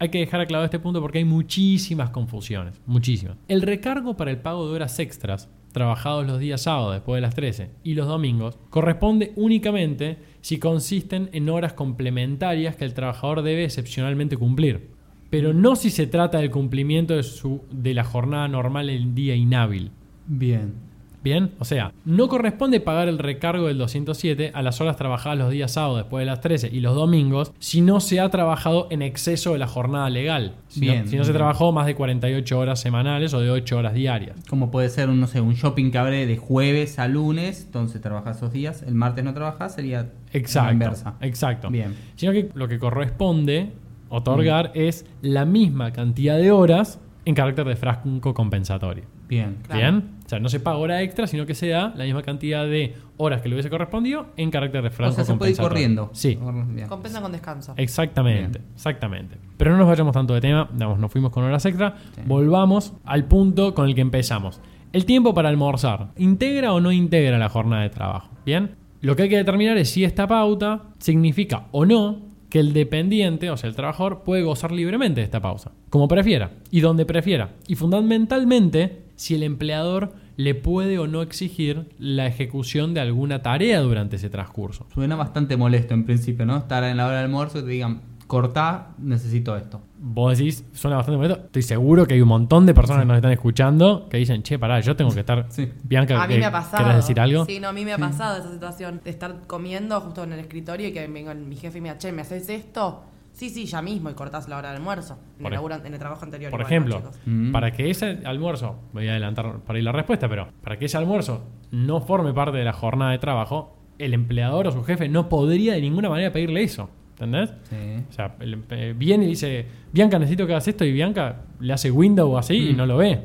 hay 0.00 0.08
que 0.08 0.18
dejar 0.18 0.40
aclarado 0.40 0.64
este 0.64 0.78
punto 0.78 1.00
porque 1.02 1.18
hay 1.18 1.26
muchísimas 1.26 2.08
confusiones, 2.08 2.80
muchísimas. 2.86 3.36
El 3.48 3.60
recargo 3.60 4.16
para 4.16 4.30
el 4.30 4.38
pago 4.38 4.66
de 4.66 4.74
horas 4.74 4.98
extras 4.98 5.50
trabajados 5.72 6.26
los 6.26 6.40
días 6.40 6.62
sábados 6.62 6.94
después 6.94 7.18
de 7.18 7.20
las 7.20 7.34
13 7.34 7.70
y 7.84 7.94
los 7.94 8.08
domingos 8.08 8.58
corresponde 8.70 9.32
únicamente 9.36 10.16
si 10.40 10.58
consisten 10.58 11.28
en 11.32 11.50
horas 11.50 11.74
complementarias 11.74 12.76
que 12.76 12.86
el 12.86 12.94
trabajador 12.94 13.42
debe 13.42 13.64
excepcionalmente 13.64 14.38
cumplir, 14.38 14.88
pero 15.28 15.52
no 15.52 15.76
si 15.76 15.90
se 15.90 16.06
trata 16.06 16.38
del 16.38 16.50
cumplimiento 16.50 17.14
de, 17.14 17.22
su, 17.22 17.62
de 17.70 17.92
la 17.92 18.02
jornada 18.02 18.48
normal 18.48 18.88
en 18.88 19.14
día 19.14 19.36
inhábil. 19.36 19.90
Bien. 20.26 20.89
Bien, 21.22 21.50
o 21.58 21.64
sea, 21.64 21.92
no 22.04 22.28
corresponde 22.28 22.80
pagar 22.80 23.08
el 23.08 23.18
recargo 23.18 23.66
del 23.66 23.76
207 23.76 24.52
a 24.54 24.62
las 24.62 24.80
horas 24.80 24.96
trabajadas 24.96 25.38
los 25.38 25.50
días 25.50 25.72
sábados 25.72 25.98
después 25.98 26.22
de 26.22 26.26
las 26.26 26.40
13 26.40 26.70
y 26.72 26.80
los 26.80 26.94
domingos 26.94 27.52
si 27.58 27.82
no 27.82 28.00
se 28.00 28.20
ha 28.20 28.28
trabajado 28.30 28.86
en 28.90 29.02
exceso 29.02 29.52
de 29.52 29.58
la 29.58 29.66
jornada 29.66 30.08
legal. 30.08 30.54
Si 30.68 30.80
Bien, 30.80 31.04
no, 31.04 31.10
si 31.10 31.16
no 31.16 31.24
se 31.24 31.32
trabajó 31.32 31.72
más 31.72 31.86
de 31.86 31.94
48 31.94 32.58
horas 32.58 32.80
semanales 32.80 33.34
o 33.34 33.40
de 33.40 33.50
8 33.50 33.76
horas 33.76 33.92
diarias. 33.92 34.36
Como 34.48 34.70
puede 34.70 34.88
ser 34.88 35.10
un, 35.10 35.20
no 35.20 35.26
sé, 35.26 35.40
un 35.40 35.54
shopping 35.54 35.90
que 35.90 35.98
abre 35.98 36.26
de 36.26 36.36
jueves 36.38 36.98
a 36.98 37.06
lunes, 37.06 37.64
entonces 37.66 38.00
trabajas 38.00 38.38
esos 38.38 38.52
días, 38.52 38.82
el 38.82 38.94
martes 38.94 39.22
no 39.22 39.34
trabajas, 39.34 39.74
sería 39.74 40.02
la 40.04 40.08
Exacto. 40.32 40.72
inversa. 40.72 41.14
Exacto. 41.20 41.68
Bien. 41.70 41.94
Sino 42.16 42.32
que 42.32 42.50
lo 42.54 42.66
que 42.68 42.78
corresponde 42.78 43.72
otorgar 44.08 44.72
es 44.74 45.04
la 45.22 45.44
misma 45.44 45.92
cantidad 45.92 46.38
de 46.38 46.50
horas 46.50 46.98
en 47.24 47.34
carácter 47.34 47.66
de 47.66 47.76
franco 47.76 48.34
compensatorio. 48.34 49.04
Bien. 49.28 49.58
Claro. 49.66 49.80
Bien, 49.80 50.04
o 50.30 50.32
sea, 50.32 50.38
no 50.38 50.48
se 50.48 50.60
paga 50.60 50.76
hora 50.78 51.02
extra, 51.02 51.26
sino 51.26 51.44
que 51.44 51.56
se 51.56 51.66
da 51.66 51.92
la 51.96 52.04
misma 52.04 52.22
cantidad 52.22 52.64
de 52.64 52.94
horas 53.16 53.42
que 53.42 53.48
le 53.48 53.56
hubiese 53.56 53.68
correspondido 53.68 54.28
en 54.36 54.52
carácter 54.52 54.80
de 54.82 54.88
O 54.88 54.92
franco 54.92 55.14
sea, 55.16 55.24
se 55.24 55.34
puede 55.34 55.50
ir 55.50 55.56
corriendo. 55.56 56.08
Sí, 56.12 56.38
Bien. 56.68 56.86
Compensa 56.86 57.20
con 57.20 57.32
descanso. 57.32 57.74
exactamente, 57.76 58.60
Bien. 58.60 58.70
exactamente. 58.72 59.38
Pero 59.56 59.72
no 59.72 59.78
nos 59.78 59.88
vayamos 59.88 60.12
tanto 60.12 60.32
de 60.34 60.40
tema, 60.40 60.68
digamos, 60.72 61.00
nos 61.00 61.10
fuimos 61.10 61.32
con 61.32 61.42
horas 61.42 61.66
extra, 61.66 61.96
Sí. 62.14 62.20
volvamos 62.26 62.92
al 63.04 63.24
punto 63.24 63.74
con 63.74 63.88
el 63.88 63.96
que 63.96 64.02
empezamos. 64.02 64.60
El 64.92 65.04
tiempo 65.04 65.34
para 65.34 65.48
almorzar, 65.48 66.10
¿integra 66.16 66.72
o 66.72 66.80
no 66.80 66.92
integra 66.92 67.36
la 67.36 67.48
jornada 67.48 67.82
de 67.82 67.90
trabajo? 67.90 68.30
Bien, 68.46 68.76
lo 69.00 69.16
que 69.16 69.24
hay 69.24 69.28
que 69.30 69.36
determinar 69.36 69.76
es 69.78 69.90
si 69.90 70.04
esta 70.04 70.28
pauta 70.28 70.82
significa 70.98 71.66
o 71.72 71.84
no 71.86 72.30
que 72.50 72.58
el 72.60 72.72
dependiente, 72.72 73.48
o 73.50 73.56
sea, 73.56 73.68
el 73.70 73.76
trabajador, 73.76 74.22
puede 74.24 74.42
gozar 74.42 74.72
libremente 74.72 75.20
de 75.20 75.24
esta 75.24 75.40
pausa, 75.40 75.70
como 75.88 76.06
prefiera 76.08 76.50
y 76.72 76.80
donde 76.80 77.04
prefiera. 77.06 77.50
Y 77.68 77.76
fundamentalmente, 77.76 79.04
si 79.20 79.34
el 79.34 79.42
empleador 79.42 80.14
le 80.36 80.54
puede 80.54 80.98
o 80.98 81.06
no 81.06 81.20
exigir 81.20 81.90
la 81.98 82.26
ejecución 82.26 82.94
de 82.94 83.00
alguna 83.02 83.42
tarea 83.42 83.80
durante 83.80 84.16
ese 84.16 84.30
transcurso. 84.30 84.86
Suena 84.94 85.14
bastante 85.14 85.58
molesto 85.58 85.92
en 85.92 86.04
principio, 86.06 86.46
¿no? 86.46 86.56
Estar 86.56 86.82
en 86.84 86.96
la 86.96 87.06
hora 87.06 87.18
de 87.18 87.24
almuerzo 87.24 87.58
y 87.58 87.62
te 87.64 87.68
digan, 87.68 88.00
cortá, 88.26 88.92
necesito 88.98 89.54
esto. 89.58 89.82
Vos 89.98 90.38
decís, 90.38 90.64
suena 90.72 90.96
bastante 90.96 91.18
bonito. 91.18 91.38
Estoy 91.44 91.60
seguro 91.62 92.06
que 92.06 92.14
hay 92.14 92.22
un 92.22 92.28
montón 92.28 92.64
de 92.64 92.72
personas 92.72 93.02
que 93.02 93.08
nos 93.08 93.16
están 93.16 93.32
escuchando 93.32 94.08
que 94.08 94.16
dicen, 94.16 94.42
che, 94.42 94.58
pará, 94.58 94.80
yo 94.80 94.96
tengo 94.96 95.10
que 95.12 95.20
estar. 95.20 95.44
Sí. 95.50 95.70
Bianca, 95.82 96.22
A 96.22 96.26
mí 96.26 96.34
¿qué- 96.34 96.40
me 96.40 96.46
ha 96.46 96.52
pasado. 96.52 96.82
¿querés 96.84 96.96
decir 96.96 97.20
algo? 97.20 97.44
Sí, 97.44 97.60
no, 97.60 97.68
a 97.68 97.72
mí 97.74 97.84
me 97.84 97.92
ha 97.92 97.98
pasado 97.98 98.38
esa 98.38 98.50
situación 98.50 99.02
de 99.04 99.10
estar 99.10 99.42
comiendo 99.46 100.00
justo 100.00 100.24
en 100.24 100.32
el 100.32 100.40
escritorio 100.40 100.88
y 100.88 100.92
que 100.92 101.06
venga 101.06 101.34
mi 101.34 101.56
jefe 101.56 101.76
y 101.76 101.80
me 101.82 101.88
diga, 101.90 101.98
che, 101.98 102.10
¿me 102.12 102.22
haces 102.22 102.48
esto? 102.48 103.02
Sí, 103.40 103.48
sí, 103.48 103.64
ya 103.64 103.80
mismo 103.80 104.10
y 104.10 104.12
cortás 104.14 104.48
la 104.50 104.58
hora 104.58 104.68
de 104.70 104.76
almuerzo. 104.76 105.18
En, 105.38 105.46
el, 105.46 105.52
ej- 105.52 105.56
laburo- 105.56 105.82
en 105.86 105.92
el 105.94 105.98
trabajo 105.98 106.24
anterior. 106.26 106.50
Por 106.50 106.60
igual, 106.60 106.88
¿no, 106.88 106.96
ejemplo? 106.98 107.10
Mm. 107.24 107.52
para 107.52 107.70
que 107.72 107.88
ese 107.90 108.18
almuerzo, 108.26 108.76
voy 108.92 109.08
a 109.08 109.12
adelantar 109.12 109.60
para 109.60 109.78
ir 109.78 109.84
la 109.86 109.92
respuesta, 109.92 110.28
pero 110.28 110.48
para 110.62 110.78
que 110.78 110.84
ese 110.84 110.98
almuerzo 110.98 111.42
no 111.70 112.02
forme 112.02 112.34
parte 112.34 112.58
de 112.58 112.64
la 112.64 112.74
jornada 112.74 113.12
de 113.12 113.18
trabajo, 113.18 113.76
el 113.98 114.12
empleador 114.12 114.66
o 114.66 114.72
su 114.72 114.82
jefe 114.84 115.08
no 115.08 115.30
podría 115.30 115.72
de 115.72 115.80
ninguna 115.80 116.10
manera 116.10 116.30
pedirle 116.32 116.62
eso. 116.62 116.90
¿Entendés? 117.12 117.52
Sí. 117.64 117.76
O 118.08 118.12
sea, 118.12 118.34
el- 118.40 118.62
eh, 118.70 118.94
viene 118.96 119.24
y 119.24 119.28
dice, 119.28 119.66
Bianca, 119.92 120.18
necesito 120.18 120.46
que 120.46 120.52
hagas 120.52 120.68
esto, 120.68 120.84
y 120.84 120.92
Bianca 120.92 121.36
le 121.60 121.72
hace 121.72 121.90
window 121.90 122.36
así 122.36 122.68
y 122.70 122.72
Mm. 122.74 122.76
no 122.76 122.84
lo 122.86 122.98
ve. 122.98 123.20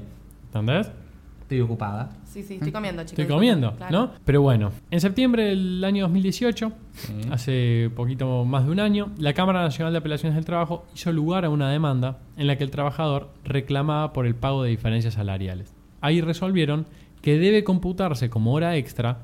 ¿Entendés? 0.47 0.91
Estoy 1.41 1.59
ocupada. 1.61 2.09
Sí, 2.35 2.43
sí, 2.43 2.55
estoy 2.55 2.73
comiendo, 2.73 3.01
chicos. 3.03 3.17
Estoy 3.19 3.33
comiendo, 3.33 3.71
Claro. 3.77 3.97
¿no? 3.97 4.11
Pero 4.25 4.41
bueno, 4.41 4.71
en 4.91 4.99
septiembre 4.99 5.45
del 5.45 5.81
año 5.85 6.03
2018, 6.03 6.73
Sí. 6.91 7.13
hace 7.31 7.89
poquito 7.95 8.43
más 8.43 8.65
de 8.65 8.71
un 8.71 8.81
año, 8.81 9.11
la 9.17 9.33
Cámara 9.33 9.61
Nacional 9.61 9.93
de 9.93 9.99
Apelaciones 9.99 10.35
del 10.35 10.43
Trabajo 10.43 10.85
hizo 10.93 11.13
lugar 11.13 11.45
a 11.45 11.49
una 11.49 11.69
demanda 11.71 12.17
en 12.35 12.47
la 12.47 12.57
que 12.57 12.65
el 12.65 12.71
trabajador 12.71 13.29
reclamaba 13.45 14.11
por 14.11 14.25
el 14.25 14.35
pago 14.35 14.63
de 14.63 14.69
diferencias 14.69 15.13
salariales. 15.13 15.73
Ahí 16.01 16.19
resolvieron 16.19 16.87
que 17.21 17.39
debe 17.39 17.63
computarse 17.63 18.29
como 18.29 18.53
hora 18.53 18.75
extra 18.75 19.19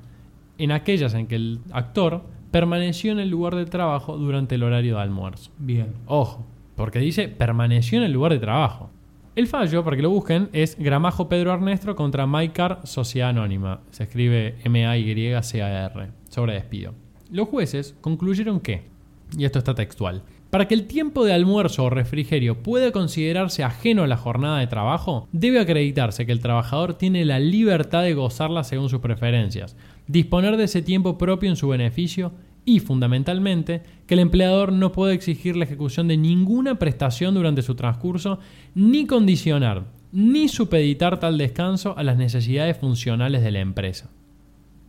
en 0.58 0.72
aquellas 0.72 1.14
en 1.14 1.28
que 1.28 1.36
el 1.36 1.60
actor 1.74 2.24
permaneció 2.50 3.12
en 3.12 3.20
el 3.20 3.28
lugar 3.30 3.56
de 3.56 3.66
trabajo 3.66 4.18
durante 4.18 4.56
el 4.56 4.64
horario 4.64 4.96
de 4.96 5.02
almuerzo. 5.02 5.52
Bien. 5.58 5.88
Ojo, 6.06 6.46
porque 6.78 7.00
dice 7.00 7.28
permaneció 7.28 7.98
en 7.98 8.06
el 8.06 8.14
lugar 8.14 8.32
de 8.32 8.40
trabajo. 8.40 8.90
El 9.34 9.48
fallo, 9.48 9.82
para 9.86 9.96
que 9.96 10.04
lo 10.04 10.10
busquen, 10.10 10.50
es 10.52 10.78
Gramajo 10.78 11.30
Pedro 11.30 11.54
Ernesto 11.54 11.96
contra 11.96 12.28
Mycar 12.28 12.82
Sociedad 12.84 13.30
Anónima. 13.30 13.80
Se 13.92 14.04
escribe 14.04 14.56
M-A-Y-C-A-R, 14.66 16.10
sobre 16.28 16.56
despido. 16.56 16.94
Los 17.30 17.48
jueces 17.48 17.96
concluyeron 18.02 18.60
que, 18.60 18.84
y 19.38 19.46
esto 19.46 19.60
está 19.60 19.74
textual, 19.74 20.24
para 20.50 20.68
que 20.68 20.74
el 20.74 20.86
tiempo 20.86 21.24
de 21.24 21.32
almuerzo 21.32 21.86
o 21.86 21.90
refrigerio 21.90 22.62
pueda 22.62 22.92
considerarse 22.92 23.64
ajeno 23.64 24.04
a 24.04 24.08
la 24.08 24.18
jornada 24.18 24.60
de 24.60 24.68
trabajo, 24.68 25.30
debe 25.32 25.62
acreditarse 25.62 26.26
que 26.26 26.34
el 26.34 26.42
trabajador 26.42 26.96
tiene 26.96 27.24
la 27.24 27.40
libertad 27.40 28.04
de 28.04 28.14
gozarla 28.14 28.66
según 28.66 28.90
sus 28.90 29.00
preferencias, 29.00 29.78
disponer 30.08 30.58
de 30.58 30.66
ese 30.66 30.82
tiempo 30.82 31.18
propio 31.18 31.50
en 31.50 31.56
su 31.56 31.70
beneficio 31.70 32.34
Y 32.64 32.80
fundamentalmente, 32.80 33.82
que 34.06 34.14
el 34.14 34.20
empleador 34.20 34.72
no 34.72 34.92
puede 34.92 35.14
exigir 35.14 35.56
la 35.56 35.66
ejecución 35.66 36.08
de 36.08 36.18
ninguna 36.18 36.76
prestación 36.78 37.34
durante 37.34 37.62
su 37.62 37.76
transcurso, 37.76 38.40
ni 38.76 39.08
condicionar, 39.08 39.86
ni 40.12 40.48
supeditar 40.48 41.20
tal 41.20 41.38
descanso 41.38 41.98
a 41.98 42.04
las 42.04 42.18
necesidades 42.18 42.78
funcionales 42.78 43.42
de 43.44 43.52
la 43.52 43.60
empresa. 43.60 44.10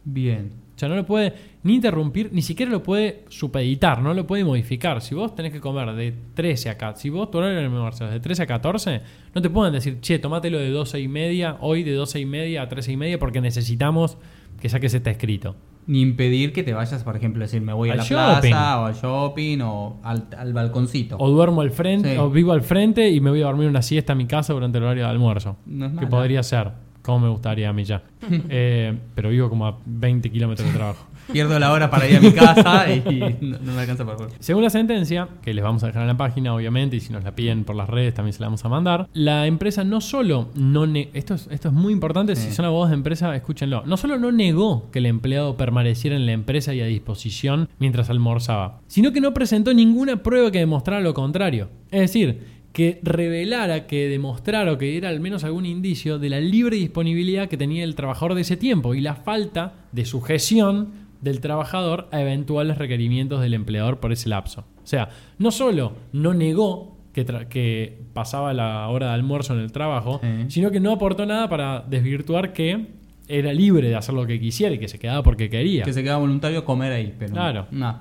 Bien. 0.05 0.51
O 0.75 0.79
sea, 0.79 0.89
no 0.89 0.97
lo 0.97 1.07
puede 1.07 1.35
ni 1.63 1.75
interrumpir, 1.75 2.31
ni 2.33 2.43
siquiera 2.43 2.73
lo 2.73 2.83
puede 2.83 3.25
supeditar, 3.29 4.03
no 4.03 4.15
lo 4.15 4.27
puede 4.27 4.45
modificar. 4.45 5.01
Si 5.01 5.15
vos 5.15 5.35
tenés 5.35 5.53
que 5.53 5.61
comer 5.61 5.93
de 5.93 6.13
13 6.35 6.71
a 6.71 6.79
14, 6.79 7.03
si 7.03 7.11
vos 7.11 7.31
tu 7.31 7.39
horario 7.39 7.89
es 7.89 7.99
de 7.99 8.21
13 8.21 8.43
a 8.43 8.47
14, 8.47 9.01
no 9.35 9.43
te 9.43 9.51
pueden 9.51 9.73
decir, 9.73 10.01
che, 10.01 10.19
tomátelo 10.19 10.59
de 10.59 10.71
12 10.71 10.99
y 10.99 11.09
media, 11.09 11.57
hoy 11.61 11.85
de 11.85 11.93
12 11.93 12.21
y 12.21 12.27
media 12.27 12.63
a 12.63 12.69
13 12.69 12.93
y 12.93 12.97
media, 12.97 13.19
porque 13.19 13.41
necesitamos 13.41 14.19
que 14.61 14.69
saques 14.69 14.95
este 14.95 15.11
escrito. 15.11 15.55
Ni 15.87 16.01
impedir 16.01 16.53
que 16.53 16.63
te 16.63 16.73
vayas, 16.75 17.03
por 17.03 17.17
ejemplo, 17.17 17.43
decir 17.43 17.61
me 17.61 17.73
voy 17.73 17.91
a 17.91 17.97
la 17.97 18.05
shopping. 18.05 18.51
plaza 18.51 18.81
o 18.81 18.85
al 18.87 18.95
shopping 18.95 19.59
o 19.63 19.97
al, 20.05 20.27
al 20.39 20.53
balconcito. 20.53 21.17
O 21.19 21.29
duermo 21.31 21.61
al 21.61 21.71
frente, 21.73 22.13
Sí. 22.15 22.19
o 22.19 22.31
vivo 22.31 22.53
al 22.53 22.63
frente 22.63 23.11
y 23.11 23.21
me 23.21 23.31
voy 23.31 23.43
a 23.43 23.47
dormir 23.47 23.69
una 23.69 23.83
siesta 23.83 24.13
a 24.13 24.17
mi 24.17 24.27
casa 24.27 24.53
durante 24.53 24.79
el 24.79 24.85
horario 24.85 25.05
de 25.05 25.11
almuerzo. 25.11 25.57
No 25.67 25.95
que 25.99 26.07
podría 26.07 26.43
ser, 26.45 26.71
como 27.03 27.21
me 27.21 27.29
gustaría 27.29 27.69
a 27.69 27.73
mí 27.73 27.85
ya. 27.85 28.03
Eh, 28.49 28.97
pero 29.17 29.31
vivo 29.31 29.49
como 29.51 29.67
a 29.67 29.77
20 29.85 30.31
kilómetros 30.31 30.69
de 30.69 30.75
trabajo. 30.75 31.07
Pierdo 31.33 31.59
la 31.59 31.73
hora 31.73 31.91
para 31.91 32.09
ir 32.09 32.17
a 32.17 32.21
mi 32.21 32.33
casa 32.33 32.93
y 32.93 33.01
no, 33.41 33.59
no 33.59 33.73
me 33.75 33.81
alcanza 33.81 34.05
para 34.05 34.17
jugar. 34.17 34.31
Según 34.41 34.63
la 34.63 34.71
sentencia, 34.71 35.29
que 35.43 35.55
les 35.55 35.63
vamos 35.65 35.83
a 35.83 35.87
dejar 35.87 36.03
en 36.03 36.09
la 36.09 36.17
página, 36.17 36.55
obviamente, 36.55 36.97
y 36.97 37.01
si 37.01 37.13
nos 37.13 37.23
la 37.25 37.35
piden 37.35 37.65
por 37.65 37.75
las 37.77 37.89
redes 37.89 38.15
también 38.15 38.33
se 38.33 38.41
la 38.41 38.47
vamos 38.47 38.65
a 38.65 38.69
mandar, 38.69 39.09
la 39.13 39.47
empresa 39.47 39.83
no 39.85 40.01
solo 40.01 40.51
no 40.55 40.87
ne- 40.87 41.11
esto 41.15 41.35
es, 41.35 41.49
esto 41.51 41.69
es 41.69 41.75
muy 41.75 41.93
importante, 41.93 42.35
si 42.37 42.53
son 42.53 42.65
abogados 42.65 42.91
de 42.91 42.97
empresa, 42.97 43.35
escúchenlo. 43.35 43.83
No 43.87 43.97
solo 43.97 44.19
no 44.19 44.31
negó 44.33 44.91
que 44.91 44.99
el 45.01 45.07
empleado 45.07 45.57
permaneciera 45.57 46.17
en 46.17 46.27
la 46.27 46.33
empresa 46.33 46.75
y 46.75 46.81
a 46.81 46.87
disposición 46.87 47.69
mientras 47.79 48.11
almorzaba, 48.11 48.81
sino 48.89 49.13
que 49.13 49.21
no 49.21 49.33
presentó 49.35 49.73
ninguna 49.75 50.23
prueba 50.23 50.51
que 50.51 50.59
demostrara 50.59 51.01
lo 51.01 51.15
contrario. 51.15 51.69
Es 51.91 52.01
decir, 52.01 52.62
que 52.73 53.01
revelara, 53.03 53.87
que 53.87 54.09
demostrara 54.09 54.73
o 54.73 54.79
que 54.79 54.87
diera 54.87 55.09
al 55.11 55.21
menos 55.21 55.45
algún 55.45 55.67
indicio 55.67 56.19
de 56.19 56.31
la 56.31 56.41
libre 56.41 56.77
disponibilidad 56.77 57.49
que 57.49 57.57
tenía 57.57 57.85
el 57.85 57.95
trabajador 57.95 58.35
de 58.35 58.41
ese 58.43 58.57
tiempo 58.57 58.95
y 58.95 59.01
la 59.01 59.15
falta 59.15 59.75
de 59.93 60.05
sujeción 60.05 60.89
del 61.21 61.41
trabajador 61.41 62.09
a 62.13 62.21
eventuales 62.21 62.79
requerimientos 62.79 63.41
del 63.41 63.55
empleador 63.55 64.01
por 64.01 64.11
ese 64.13 64.29
lapso. 64.29 64.65
O 64.83 64.87
sea, 64.87 65.11
no 65.39 65.51
solo 65.51 65.93
no 66.13 66.35
negó 66.35 66.97
que, 67.13 67.25
que 67.51 68.01
pasaba 68.15 68.55
la 68.55 68.89
hora 68.89 69.09
de 69.09 69.13
almuerzo 69.15 69.53
en 69.55 69.61
el 69.61 69.71
trabajo, 69.71 70.21
Sí. 70.23 70.45
sino 70.49 70.71
que 70.71 70.81
no 70.81 70.93
aportó 70.93 71.27
nada 71.27 71.49
para 71.49 71.81
desvirtuar 71.83 72.53
que 72.55 72.87
era 73.29 73.53
libre 73.53 73.89
de 73.89 73.95
hacer 73.95 74.15
lo 74.15 74.27
que 74.27 74.41
quisiera 74.41 74.75
y 74.75 74.79
que 74.79 74.89
se 74.89 74.99
quedaba 74.99 75.23
porque 75.23 75.49
quería. 75.51 75.85
Que 75.85 75.93
se 75.93 76.03
queda 76.03 76.17
voluntario 76.17 76.61
a 76.61 76.65
comer 76.65 76.93
ahí, 76.93 77.15
pero. 77.19 77.33
Claro. 77.35 77.67
No. 77.71 78.01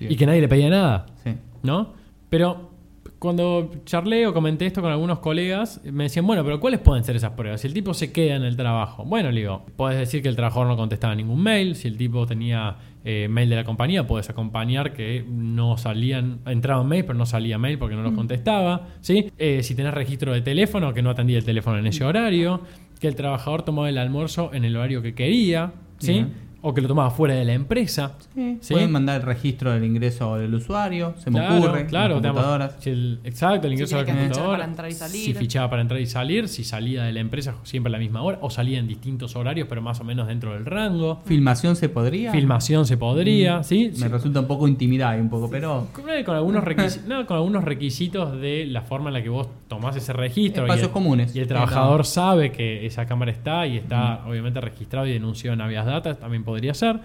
Y 0.00 0.16
que 0.16 0.24
nadie 0.24 0.40
le 0.40 0.48
pedía 0.48 0.70
nada. 0.70 1.06
Sí. 1.24 1.32
¿no? 1.62 1.92
Pero 2.30 2.70
cuando 3.24 3.70
charlé 3.86 4.26
o 4.26 4.34
comenté 4.34 4.66
esto 4.66 4.82
con 4.82 4.92
algunos 4.92 5.20
colegas, 5.20 5.80
me 5.82 6.04
decían, 6.04 6.26
bueno, 6.26 6.44
pero 6.44 6.60
¿cuáles 6.60 6.80
pueden 6.80 7.04
ser 7.04 7.16
esas 7.16 7.30
pruebas? 7.30 7.62
Si 7.62 7.66
el 7.66 7.72
tipo 7.72 7.94
se 7.94 8.12
queda 8.12 8.36
en 8.36 8.42
el 8.42 8.54
trabajo. 8.54 9.02
Bueno, 9.06 9.30
le 9.30 9.40
digo, 9.40 9.64
puedes 9.76 9.98
decir 9.98 10.20
que 10.20 10.28
el 10.28 10.36
trabajador 10.36 10.68
no 10.68 10.76
contestaba 10.76 11.14
ningún 11.14 11.42
mail, 11.42 11.74
si 11.74 11.88
el 11.88 11.96
tipo 11.96 12.26
tenía 12.26 12.76
eh, 13.02 13.26
mail 13.30 13.48
de 13.48 13.56
la 13.56 13.64
compañía, 13.64 14.06
puedes 14.06 14.28
acompañar 14.28 14.92
que 14.92 15.24
no 15.26 15.78
salían, 15.78 16.40
entraban 16.44 16.86
mail, 16.86 17.06
pero 17.06 17.18
no 17.18 17.24
salía 17.24 17.56
mail 17.56 17.78
porque 17.78 17.96
no 17.96 18.02
los 18.02 18.12
contestaba, 18.12 18.88
¿sí? 19.00 19.32
Eh, 19.38 19.62
si 19.62 19.74
tenés 19.74 19.94
registro 19.94 20.34
de 20.34 20.42
teléfono, 20.42 20.92
que 20.92 21.00
no 21.00 21.08
atendía 21.08 21.38
el 21.38 21.44
teléfono 21.46 21.78
en 21.78 21.86
ese 21.86 22.04
horario, 22.04 22.60
que 23.00 23.08
el 23.08 23.14
trabajador 23.14 23.62
tomaba 23.62 23.88
el 23.88 23.96
almuerzo 23.96 24.50
en 24.52 24.66
el 24.66 24.76
horario 24.76 25.00
que 25.00 25.14
quería, 25.14 25.72
¿sí? 25.96 26.26
O 26.66 26.72
que 26.72 26.80
lo 26.80 26.88
tomaba 26.88 27.10
fuera 27.10 27.34
de 27.34 27.44
la 27.44 27.52
empresa. 27.52 28.12
Sí. 28.34 28.56
¿sí? 28.62 28.72
Pueden 28.72 28.90
mandar 28.90 29.20
el 29.20 29.26
registro 29.26 29.70
del 29.72 29.84
ingreso 29.84 30.36
del 30.36 30.54
usuario, 30.54 31.14
se 31.18 31.30
me 31.30 31.46
ocurre. 31.46 31.84
Claro, 31.86 32.14
las 32.14 32.22
digamos, 32.22 32.42
computadoras. 32.42 32.76
si 32.80 32.90
el- 32.90 33.20
exacto, 33.22 33.66
el 33.66 33.74
ingreso 33.74 33.90
Si 33.90 33.94
a 33.94 33.98
la 33.98 34.12
computadora. 34.12 34.50
para 34.52 34.64
entrar 34.64 34.90
y 34.90 34.94
salir. 34.94 35.24
Si 35.24 35.34
fichaba 35.34 35.68
para 35.68 35.82
entrar 35.82 36.00
y 36.00 36.06
salir, 36.06 36.48
si 36.48 36.64
salía 36.64 37.02
de 37.04 37.12
la 37.12 37.20
empresa 37.20 37.54
siempre 37.64 37.90
a 37.90 37.92
la 37.92 37.98
misma 37.98 38.22
hora, 38.22 38.38
o 38.40 38.48
salía 38.48 38.78
en 38.78 38.88
distintos 38.88 39.36
horarios, 39.36 39.66
pero 39.68 39.82
más 39.82 40.00
o 40.00 40.04
menos 40.04 40.26
dentro 40.26 40.54
del 40.54 40.64
rango. 40.64 41.20
Filmación 41.26 41.76
se 41.76 41.88
podría. 41.90 42.32
Filmación 42.32 42.86
se 42.86 42.96
podría, 42.96 43.62
¿sí? 43.62 43.90
Me 43.92 43.96
Sí. 43.96 44.08
resulta 44.08 44.40
un 44.40 44.46
poco 44.46 44.66
intimidada 44.66 45.16
un 45.20 45.28
poco, 45.28 45.50
pero. 45.50 45.88
Con, 45.92 46.08
eh, 46.08 46.24
con 46.24 46.34
algunos 46.34 46.64
requisitos, 46.64 47.06
no, 47.08 47.26
con 47.26 47.36
algunos 47.36 47.62
requisitos 47.64 48.40
de 48.40 48.64
la 48.66 48.80
forma 48.80 49.10
en 49.10 49.14
la 49.14 49.22
que 49.22 49.28
vos 49.28 49.48
tomás 49.68 49.96
ese 49.96 50.12
registro. 50.14 50.62
y 50.62 50.66
Espacios 50.66 50.86
el- 50.88 50.92
comunes. 50.92 51.36
Y 51.36 51.40
el 51.40 51.46
trabajador 51.46 52.06
sabe 52.06 52.52
que 52.52 52.86
esa 52.86 53.04
cámara 53.04 53.30
está 53.32 53.66
y 53.66 53.76
está 53.76 54.24
obviamente 54.26 54.60
registrado 54.62 55.06
y 55.06 55.12
denunciado 55.12 55.52
en 55.54 55.60
Avias 55.60 55.84
Data, 55.84 56.14
también 56.14 56.42
podría 56.42 56.53
ser. 56.74 57.00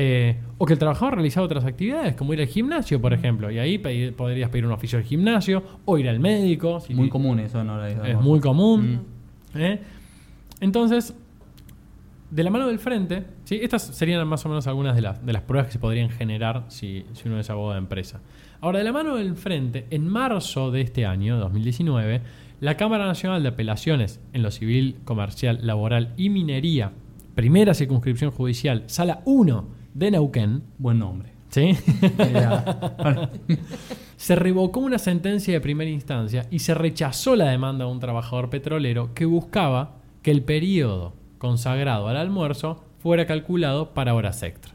Eh, 0.00 0.36
o 0.58 0.64
que 0.66 0.74
el 0.74 0.78
trabajador 0.78 1.14
realizaba 1.14 1.46
otras 1.46 1.64
actividades, 1.64 2.14
como 2.14 2.32
ir 2.32 2.40
al 2.40 2.46
gimnasio, 2.46 3.00
por 3.00 3.12
ejemplo. 3.12 3.50
Y 3.50 3.58
ahí 3.58 3.78
pedir- 3.78 4.14
podrías 4.14 4.48
pedir 4.48 4.64
un 4.64 4.70
oficio 4.72 4.98
del 4.98 5.06
gimnasio 5.08 5.62
o 5.86 5.98
ir 5.98 6.08
al 6.08 6.20
médico. 6.20 6.78
si 6.80 6.94
Muy 6.94 7.06
te- 7.06 7.10
común 7.10 7.40
eso, 7.40 7.64
¿no? 7.64 7.84
Es 7.84 8.20
muy 8.20 8.38
común. 8.38 9.00
¿eh? 9.56 9.80
Entonces, 10.60 11.14
de 12.30 12.42
la 12.44 12.50
mano 12.50 12.68
del 12.68 12.78
frente, 12.78 13.24
¿sí? 13.44 13.58
estas 13.62 13.82
serían 13.82 14.26
más 14.28 14.44
o 14.44 14.48
menos 14.50 14.66
algunas 14.66 14.94
de 14.94 15.02
las, 15.02 15.24
de 15.24 15.32
las 15.32 15.42
pruebas 15.42 15.66
que 15.66 15.72
se 15.72 15.78
podrían 15.78 16.10
generar 16.10 16.64
si, 16.68 17.04
si 17.14 17.28
uno 17.28 17.40
es 17.40 17.48
abogado 17.50 17.72
de 17.72 17.78
empresa. 17.78 18.20
Ahora, 18.60 18.78
de 18.78 18.84
la 18.84 18.92
mano 18.92 19.16
del 19.16 19.34
frente, 19.36 19.86
en 19.90 20.06
marzo 20.06 20.70
de 20.70 20.82
este 20.82 21.06
año, 21.06 21.38
2019, 21.38 22.20
la 22.60 22.76
Cámara 22.76 23.06
Nacional 23.06 23.42
de 23.42 23.48
Apelaciones 23.50 24.20
en 24.32 24.42
lo 24.42 24.50
civil, 24.50 24.96
comercial, 25.04 25.60
laboral 25.62 26.12
y 26.16 26.28
minería, 26.28 26.92
primera 27.38 27.72
circunscripción 27.72 28.32
judicial, 28.32 28.82
sala 28.88 29.22
1 29.24 29.68
de 29.94 30.10
Neuquén, 30.10 30.64
Buen 30.76 30.98
nombre. 30.98 31.30
¿sí? 31.50 31.70
Se 34.16 34.34
revocó 34.34 34.80
una 34.80 34.98
sentencia 34.98 35.54
de 35.54 35.60
primera 35.60 35.88
instancia 35.88 36.46
y 36.50 36.58
se 36.58 36.74
rechazó 36.74 37.36
la 37.36 37.48
demanda 37.48 37.84
de 37.84 37.92
un 37.92 38.00
trabajador 38.00 38.50
petrolero 38.50 39.14
que 39.14 39.24
buscaba 39.24 39.98
que 40.22 40.32
el 40.32 40.42
periodo 40.42 41.14
consagrado 41.38 42.08
al 42.08 42.16
almuerzo 42.16 42.82
fuera 42.98 43.24
calculado 43.24 43.94
para 43.94 44.14
horas 44.14 44.42
extra. 44.42 44.74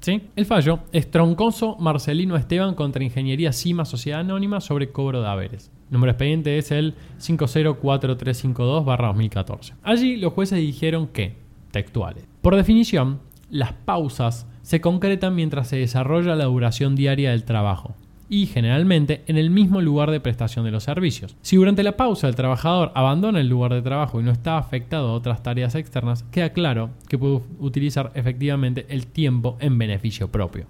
¿Sí? 0.00 0.28
El 0.36 0.44
fallo 0.44 0.80
es 0.92 1.10
Troncoso 1.10 1.78
Marcelino 1.78 2.36
Esteban 2.36 2.74
contra 2.74 3.04
Ingeniería 3.04 3.54
Cima 3.54 3.86
Sociedad 3.86 4.20
Anónima 4.20 4.60
sobre 4.60 4.92
cobro 4.92 5.22
de 5.22 5.28
haberes. 5.28 5.70
El 5.86 5.94
número 5.94 6.12
de 6.12 6.16
expediente 6.16 6.58
es 6.58 6.70
el 6.72 6.92
504352-2014. 7.20 9.72
Allí 9.82 10.16
los 10.16 10.34
jueces 10.34 10.58
dijeron 10.58 11.06
que, 11.06 11.45
textuales, 11.70 12.26
por 12.42 12.56
definición, 12.56 13.20
las 13.50 13.72
pausas 13.72 14.46
se 14.62 14.80
concretan 14.80 15.34
mientras 15.34 15.68
se 15.68 15.76
desarrolla 15.76 16.34
la 16.34 16.46
duración 16.46 16.96
diaria 16.96 17.30
del 17.30 17.44
trabajo 17.44 17.94
y 18.28 18.46
generalmente 18.46 19.22
en 19.26 19.36
el 19.36 19.50
mismo 19.50 19.80
lugar 19.80 20.10
de 20.10 20.20
prestación 20.20 20.64
de 20.64 20.72
los 20.72 20.82
servicios. 20.82 21.36
Si 21.42 21.56
durante 21.56 21.84
la 21.84 21.96
pausa 21.96 22.28
el 22.28 22.34
trabajador 22.34 22.90
abandona 22.94 23.40
el 23.40 23.48
lugar 23.48 23.72
de 23.72 23.82
trabajo 23.82 24.20
y 24.20 24.24
no 24.24 24.32
está 24.32 24.58
afectado 24.58 25.08
a 25.08 25.12
otras 25.12 25.42
tareas 25.42 25.74
externas, 25.74 26.24
queda 26.32 26.50
claro 26.50 26.90
que 27.08 27.18
puede 27.18 27.40
utilizar 27.60 28.10
efectivamente 28.14 28.86
el 28.88 29.06
tiempo 29.06 29.56
en 29.60 29.78
beneficio 29.78 30.30
propio. 30.30 30.66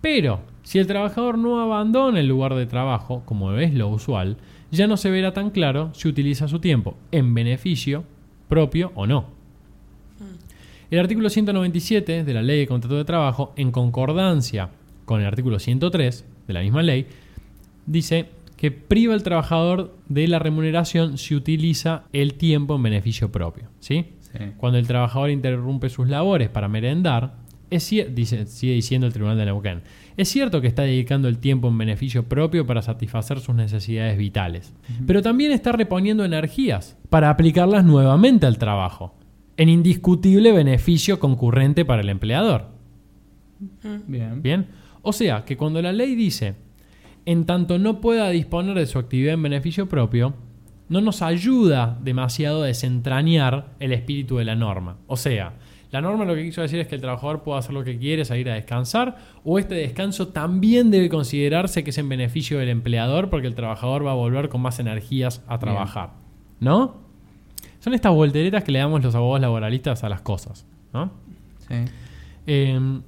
Pero 0.00 0.40
si 0.62 0.80
el 0.80 0.88
trabajador 0.88 1.38
no 1.38 1.60
abandona 1.60 2.18
el 2.18 2.26
lugar 2.26 2.54
de 2.54 2.66
trabajo, 2.66 3.22
como 3.24 3.52
es 3.52 3.72
lo 3.72 3.88
usual, 3.88 4.36
ya 4.72 4.88
no 4.88 4.96
se 4.96 5.10
verá 5.10 5.32
tan 5.32 5.50
claro 5.50 5.90
si 5.94 6.08
utiliza 6.08 6.48
su 6.48 6.58
tiempo 6.58 6.96
en 7.12 7.34
beneficio 7.34 8.04
propio 8.52 8.92
o 8.96 9.06
no. 9.06 9.24
El 10.90 10.98
artículo 10.98 11.30
197 11.30 12.22
de 12.22 12.34
la 12.34 12.42
Ley 12.42 12.58
de 12.58 12.66
Contrato 12.66 12.98
de 12.98 13.06
Trabajo, 13.06 13.54
en 13.56 13.72
concordancia 13.72 14.68
con 15.06 15.22
el 15.22 15.26
artículo 15.26 15.58
103 15.58 16.26
de 16.46 16.52
la 16.52 16.60
misma 16.60 16.82
ley, 16.82 17.06
dice 17.86 18.26
que 18.58 18.70
priva 18.70 19.14
al 19.14 19.22
trabajador 19.22 19.96
de 20.06 20.28
la 20.28 20.38
remuneración 20.38 21.16
si 21.16 21.34
utiliza 21.34 22.02
el 22.12 22.34
tiempo 22.34 22.76
en 22.76 22.82
beneficio 22.82 23.32
propio. 23.32 23.70
¿sí? 23.80 24.04
Sí. 24.20 24.38
Cuando 24.58 24.78
el 24.78 24.86
trabajador 24.86 25.30
interrumpe 25.30 25.88
sus 25.88 26.06
labores 26.06 26.50
para 26.50 26.68
merendar, 26.68 27.36
es 27.70 27.88
dice, 28.10 28.44
sigue 28.44 28.74
diciendo 28.74 29.06
el 29.06 29.14
Tribunal 29.14 29.38
de 29.38 29.46
Neuquén, 29.46 29.80
es 30.16 30.28
cierto 30.28 30.60
que 30.60 30.66
está 30.66 30.82
dedicando 30.82 31.28
el 31.28 31.38
tiempo 31.38 31.68
en 31.68 31.78
beneficio 31.78 32.28
propio 32.28 32.66
para 32.66 32.82
satisfacer 32.82 33.40
sus 33.40 33.54
necesidades 33.54 34.18
vitales, 34.18 34.74
pero 35.06 35.22
también 35.22 35.52
está 35.52 35.72
reponiendo 35.72 36.24
energías 36.24 36.98
para 37.08 37.30
aplicarlas 37.30 37.84
nuevamente 37.84 38.46
al 38.46 38.58
trabajo, 38.58 39.14
en 39.56 39.68
indiscutible 39.68 40.52
beneficio 40.52 41.18
concurrente 41.18 41.84
para 41.84 42.02
el 42.02 42.08
empleador. 42.08 42.66
Bien. 44.06 44.42
Bien. 44.42 44.66
O 45.02 45.12
sea, 45.12 45.44
que 45.44 45.56
cuando 45.56 45.80
la 45.82 45.92
ley 45.92 46.14
dice, 46.14 46.54
en 47.26 47.44
tanto 47.44 47.78
no 47.78 48.00
pueda 48.00 48.28
disponer 48.30 48.76
de 48.76 48.86
su 48.86 48.98
actividad 48.98 49.34
en 49.34 49.42
beneficio 49.42 49.88
propio, 49.88 50.34
no 50.88 51.00
nos 51.00 51.22
ayuda 51.22 51.98
demasiado 52.02 52.62
a 52.62 52.66
desentrañar 52.66 53.74
el 53.80 53.92
espíritu 53.92 54.36
de 54.36 54.44
la 54.44 54.56
norma. 54.56 54.98
O 55.06 55.16
sea, 55.16 55.54
la 55.92 56.00
norma 56.00 56.24
lo 56.24 56.34
que 56.34 56.42
quiso 56.42 56.62
decir 56.62 56.80
es 56.80 56.88
que 56.88 56.94
el 56.94 57.02
trabajador 57.02 57.42
puede 57.42 57.58
hacer 57.58 57.74
lo 57.74 57.84
que 57.84 57.98
quiere, 57.98 58.24
salir 58.24 58.48
a 58.48 58.54
descansar, 58.54 59.18
o 59.44 59.58
este 59.58 59.74
descanso 59.74 60.28
también 60.28 60.90
debe 60.90 61.10
considerarse 61.10 61.84
que 61.84 61.90
es 61.90 61.98
en 61.98 62.08
beneficio 62.08 62.58
del 62.58 62.70
empleador 62.70 63.28
porque 63.28 63.46
el 63.46 63.54
trabajador 63.54 64.06
va 64.06 64.12
a 64.12 64.14
volver 64.14 64.48
con 64.48 64.62
más 64.62 64.78
energías 64.78 65.42
a 65.46 65.58
trabajar. 65.58 66.14
¿No? 66.60 66.96
Son 67.80 67.92
estas 67.92 68.14
volteretas 68.14 68.64
que 68.64 68.72
le 68.72 68.78
damos 68.78 69.04
los 69.04 69.14
abogados 69.14 69.42
laboralistas 69.42 70.02
a 70.02 70.08
las 70.08 70.22
cosas. 70.22 70.64
¿no? 70.94 71.12
Sí. 71.68 71.74
Eh, 72.46 73.00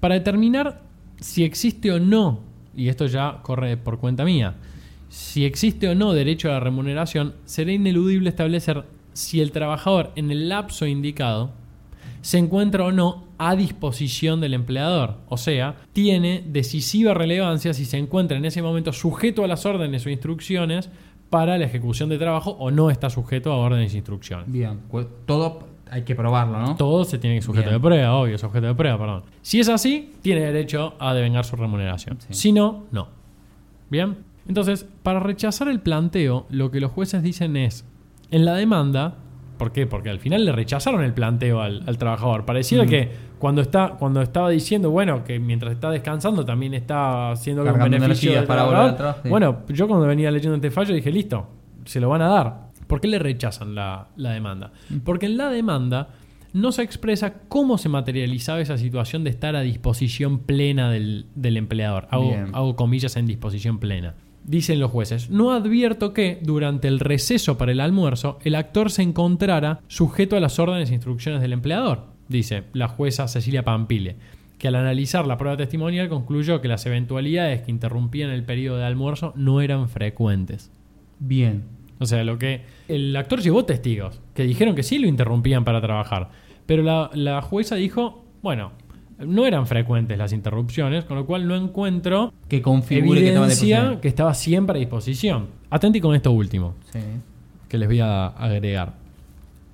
Para 0.00 0.14
determinar 0.14 0.80
si 1.20 1.44
existe 1.44 1.92
o 1.92 2.00
no, 2.00 2.40
y 2.74 2.88
esto 2.88 3.04
ya 3.06 3.40
corre 3.42 3.76
por 3.76 3.98
cuenta 3.98 4.24
mía, 4.24 4.54
si 5.10 5.44
existe 5.44 5.86
o 5.90 5.94
no 5.94 6.14
derecho 6.14 6.48
a 6.48 6.52
la 6.52 6.60
remuneración, 6.60 7.34
será 7.44 7.72
ineludible 7.72 8.30
establecer 8.30 8.84
si 9.12 9.42
el 9.42 9.52
trabajador 9.52 10.12
en 10.16 10.30
el 10.30 10.48
lapso 10.48 10.86
indicado 10.86 11.52
se 12.24 12.38
encuentra 12.38 12.86
o 12.86 12.90
no 12.90 13.24
a 13.36 13.54
disposición 13.54 14.40
del 14.40 14.54
empleador. 14.54 15.18
O 15.28 15.36
sea, 15.36 15.76
tiene 15.92 16.42
decisiva 16.46 17.12
relevancia 17.12 17.74
si 17.74 17.84
se 17.84 17.98
encuentra 17.98 18.38
en 18.38 18.46
ese 18.46 18.62
momento 18.62 18.94
sujeto 18.94 19.44
a 19.44 19.46
las 19.46 19.66
órdenes 19.66 20.06
o 20.06 20.10
instrucciones 20.10 20.88
para 21.28 21.58
la 21.58 21.66
ejecución 21.66 22.08
de 22.08 22.16
trabajo 22.16 22.52
o 22.52 22.70
no 22.70 22.88
está 22.88 23.10
sujeto 23.10 23.52
a 23.52 23.56
órdenes 23.56 23.92
e 23.92 23.96
instrucciones. 23.98 24.50
Bien, 24.50 24.80
todo 25.26 25.68
hay 25.90 26.04
que 26.04 26.14
probarlo, 26.14 26.58
¿no? 26.60 26.76
Todo 26.76 27.04
se 27.04 27.18
tiene 27.18 27.36
que 27.36 27.42
sujeto 27.42 27.68
Bien. 27.68 27.74
de 27.74 27.86
prueba, 27.86 28.14
obvio, 28.14 28.38
sujeto 28.38 28.68
de 28.68 28.74
prueba, 28.74 28.96
perdón. 28.96 29.24
Si 29.42 29.60
es 29.60 29.68
así, 29.68 30.14
tiene 30.22 30.40
derecho 30.40 30.94
a 30.98 31.12
devengar 31.12 31.44
su 31.44 31.56
remuneración. 31.56 32.16
Sí. 32.20 32.28
Si 32.32 32.52
no, 32.52 32.86
no. 32.90 33.08
Bien. 33.90 34.16
Entonces, 34.48 34.86
para 35.02 35.20
rechazar 35.20 35.68
el 35.68 35.80
planteo, 35.80 36.46
lo 36.48 36.70
que 36.70 36.80
los 36.80 36.90
jueces 36.90 37.22
dicen 37.22 37.58
es, 37.58 37.84
en 38.30 38.46
la 38.46 38.54
demanda, 38.54 39.18
¿por 39.64 39.72
qué? 39.72 39.86
Porque 39.86 40.10
al 40.10 40.18
final 40.18 40.44
le 40.44 40.52
rechazaron 40.52 41.02
el 41.02 41.14
planteo 41.14 41.62
al, 41.62 41.82
al 41.86 41.96
trabajador. 41.96 42.44
Pareciera 42.44 42.84
Mm. 42.84 42.88
que 42.88 43.08
cuando, 43.38 43.62
está, 43.62 43.96
cuando 43.98 44.20
estaba 44.20 44.50
diciendo, 44.50 44.90
bueno, 44.90 45.24
que 45.24 45.38
mientras 45.38 45.72
está 45.72 45.90
descansando 45.90 46.44
también 46.44 46.74
está 46.74 47.30
haciendo 47.30 47.64
Cargando 47.64 47.98
beneficio 47.98 48.32
del 48.32 48.44
para 48.44 48.64
volver 48.64 48.96
trabajo, 48.96 49.20
sí. 49.22 49.28
Bueno, 49.30 49.62
yo 49.68 49.88
cuando 49.88 50.06
venía 50.06 50.30
leyendo 50.30 50.56
este 50.56 50.70
fallo 50.70 50.94
dije, 50.94 51.10
listo, 51.10 51.48
se 51.86 51.98
lo 51.98 52.10
van 52.10 52.20
a 52.20 52.28
dar. 52.28 52.64
¿Por 52.86 53.00
qué 53.00 53.08
le 53.08 53.18
rechazan 53.18 53.74
la, 53.74 54.08
la 54.16 54.32
demanda? 54.32 54.70
Mm. 54.90 54.98
Porque 54.98 55.24
en 55.24 55.38
la 55.38 55.48
demanda 55.48 56.08
no 56.52 56.70
se 56.70 56.82
expresa 56.82 57.32
cómo 57.48 57.78
se 57.78 57.88
materializaba 57.88 58.60
esa 58.60 58.76
situación 58.76 59.24
de 59.24 59.30
estar 59.30 59.56
a 59.56 59.62
disposición 59.62 60.40
plena 60.40 60.90
del, 60.90 61.26
del 61.34 61.56
empleador. 61.56 62.06
Hago 62.10 62.76
comillas 62.76 63.16
en 63.16 63.26
disposición 63.26 63.78
plena. 63.78 64.14
Dicen 64.44 64.78
los 64.78 64.90
jueces, 64.90 65.30
no 65.30 65.52
advierto 65.52 66.12
que 66.12 66.38
durante 66.42 66.86
el 66.86 67.00
receso 67.00 67.56
para 67.56 67.72
el 67.72 67.80
almuerzo 67.80 68.38
el 68.44 68.54
actor 68.54 68.90
se 68.90 69.02
encontrara 69.02 69.80
sujeto 69.88 70.36
a 70.36 70.40
las 70.40 70.58
órdenes 70.58 70.90
e 70.90 70.94
instrucciones 70.94 71.40
del 71.40 71.54
empleador, 71.54 72.08
dice 72.28 72.64
la 72.74 72.88
jueza 72.88 73.26
Cecilia 73.26 73.64
Pampile, 73.64 74.16
que 74.58 74.68
al 74.68 74.74
analizar 74.74 75.26
la 75.26 75.38
prueba 75.38 75.56
testimonial 75.56 76.10
concluyó 76.10 76.60
que 76.60 76.68
las 76.68 76.84
eventualidades 76.84 77.62
que 77.62 77.70
interrumpían 77.70 78.30
el 78.30 78.44
periodo 78.44 78.76
de 78.76 78.84
almuerzo 78.84 79.32
no 79.34 79.62
eran 79.62 79.88
frecuentes. 79.88 80.70
Bien. 81.18 81.62
O 81.98 82.06
sea, 82.06 82.22
lo 82.24 82.38
que. 82.38 82.62
El 82.88 83.16
actor 83.16 83.40
llevó 83.40 83.64
testigos 83.64 84.20
que 84.34 84.44
dijeron 84.44 84.74
que 84.74 84.82
sí 84.82 84.98
lo 84.98 85.06
interrumpían 85.06 85.64
para 85.64 85.80
trabajar. 85.80 86.30
Pero 86.66 86.82
la, 86.82 87.10
la 87.14 87.40
jueza 87.40 87.76
dijo: 87.76 88.24
bueno, 88.42 88.72
no 89.18 89.46
eran 89.46 89.66
frecuentes 89.66 90.18
las 90.18 90.32
interrupciones, 90.32 91.04
con 91.04 91.16
lo 91.16 91.26
cual 91.26 91.46
no 91.46 91.54
encuentro 91.56 92.32
Que 92.48 92.60
configure 92.62 93.20
que 93.20 93.26
estaba 93.28 93.46
de 93.46 93.52
evidencia 93.52 93.76
posición. 93.80 94.00
que 94.00 94.08
estaba 94.08 94.34
siempre 94.34 94.76
a 94.76 94.80
disposición. 94.80 95.46
Atenti 95.70 96.00
con 96.00 96.14
esto 96.14 96.32
último 96.32 96.74
Sí. 96.92 96.98
que 97.68 97.78
les 97.78 97.88
voy 97.88 98.00
a 98.00 98.26
agregar. 98.26 98.94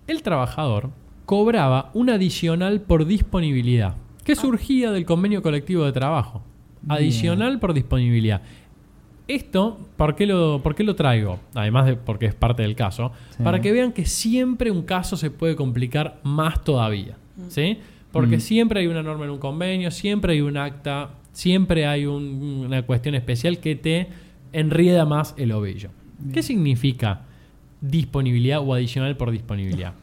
El 0.06 0.22
trabajador 0.22 0.90
cobraba 1.26 1.90
un 1.94 2.10
adicional 2.10 2.80
por 2.80 3.06
disponibilidad, 3.06 3.94
que 4.24 4.34
surgía 4.36 4.90
del 4.90 5.04
convenio 5.06 5.42
colectivo 5.42 5.84
de 5.84 5.92
trabajo. 5.92 6.42
Bien. 6.82 6.92
Adicional 6.98 7.58
por 7.60 7.72
disponibilidad. 7.74 8.42
Esto, 9.28 9.78
¿por 9.96 10.16
qué, 10.16 10.26
lo, 10.26 10.60
¿por 10.62 10.74
qué 10.74 10.82
lo 10.82 10.96
traigo? 10.96 11.38
Además 11.54 11.86
de 11.86 11.94
porque 11.94 12.26
es 12.26 12.34
parte 12.34 12.62
del 12.62 12.74
caso, 12.74 13.12
Sí. 13.36 13.42
para 13.44 13.60
que 13.60 13.70
vean 13.70 13.92
que 13.92 14.04
siempre 14.04 14.72
un 14.72 14.82
caso 14.82 15.16
se 15.16 15.30
puede 15.30 15.54
complicar 15.54 16.18
más 16.24 16.64
todavía. 16.64 17.16
¿Sí? 17.48 17.78
Porque 18.12 18.38
Mm. 18.38 18.40
siempre 18.40 18.80
hay 18.80 18.86
una 18.86 19.02
norma 19.02 19.24
en 19.24 19.30
un 19.30 19.38
convenio, 19.38 19.90
siempre 19.90 20.32
hay 20.34 20.40
un 20.40 20.56
acta, 20.56 21.10
siempre 21.32 21.86
hay 21.86 22.06
un- 22.06 22.64
una 22.66 22.82
cuestión 22.82 23.14
especial 23.14 23.58
que 23.58 23.76
te 23.76 24.08
enrieda 24.52 25.04
más 25.06 25.34
el 25.38 25.52
ovillo. 25.52 25.90
¿Qué 26.32 26.42
significa 26.42 27.22
disponibilidad 27.80 28.60
o 28.60 28.74
adicional 28.74 29.16
por 29.16 29.30
disponibilidad? 29.30 29.94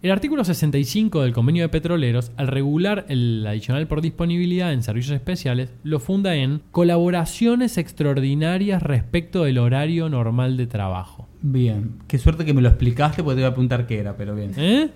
El 0.00 0.12
artículo 0.12 0.44
65 0.44 1.22
del 1.22 1.32
convenio 1.32 1.64
de 1.64 1.70
petroleros, 1.70 2.30
al 2.36 2.46
regular 2.46 3.04
el 3.08 3.44
adicional 3.44 3.88
por 3.88 4.00
disponibilidad 4.00 4.72
en 4.72 4.84
servicios 4.84 5.16
especiales, 5.16 5.70
lo 5.82 5.98
funda 5.98 6.36
en 6.36 6.62
colaboraciones 6.70 7.78
extraordinarias 7.78 8.80
respecto 8.80 9.42
del 9.42 9.58
horario 9.58 10.08
normal 10.08 10.56
de 10.56 10.68
trabajo. 10.68 11.26
Bien. 11.42 11.94
Qué 12.06 12.16
suerte 12.18 12.44
que 12.44 12.54
me 12.54 12.62
lo 12.62 12.68
explicaste 12.68 13.24
porque 13.24 13.36
te 13.36 13.40
iba 13.40 13.48
a 13.48 13.54
preguntar 13.54 13.88
qué 13.88 13.98
era, 13.98 14.16
pero 14.16 14.36
bien. 14.36 14.52
¿Eh? 14.56 14.88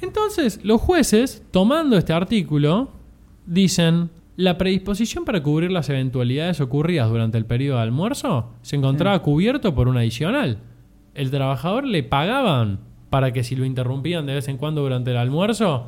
Entonces, 0.00 0.60
los 0.62 0.80
jueces, 0.80 1.42
tomando 1.50 1.98
este 1.98 2.14
artículo, 2.14 2.90
dicen, 3.44 4.08
la 4.36 4.56
predisposición 4.56 5.26
para 5.26 5.42
cubrir 5.42 5.70
las 5.70 5.90
eventualidades 5.90 6.62
ocurridas 6.62 7.10
durante 7.10 7.36
el 7.36 7.44
periodo 7.44 7.76
de 7.76 7.82
almuerzo 7.82 8.48
se 8.62 8.76
encontraba 8.76 9.18
cubierto 9.20 9.74
por 9.74 9.88
un 9.88 9.98
adicional. 9.98 10.56
El 11.14 11.30
trabajador 11.30 11.84
le 11.84 12.02
pagaban 12.02 12.78
para 13.12 13.30
que 13.30 13.44
si 13.44 13.54
lo 13.56 13.66
interrumpían 13.66 14.24
de 14.24 14.32
vez 14.36 14.48
en 14.48 14.56
cuando 14.56 14.80
durante 14.80 15.10
el 15.10 15.18
almuerzo, 15.18 15.86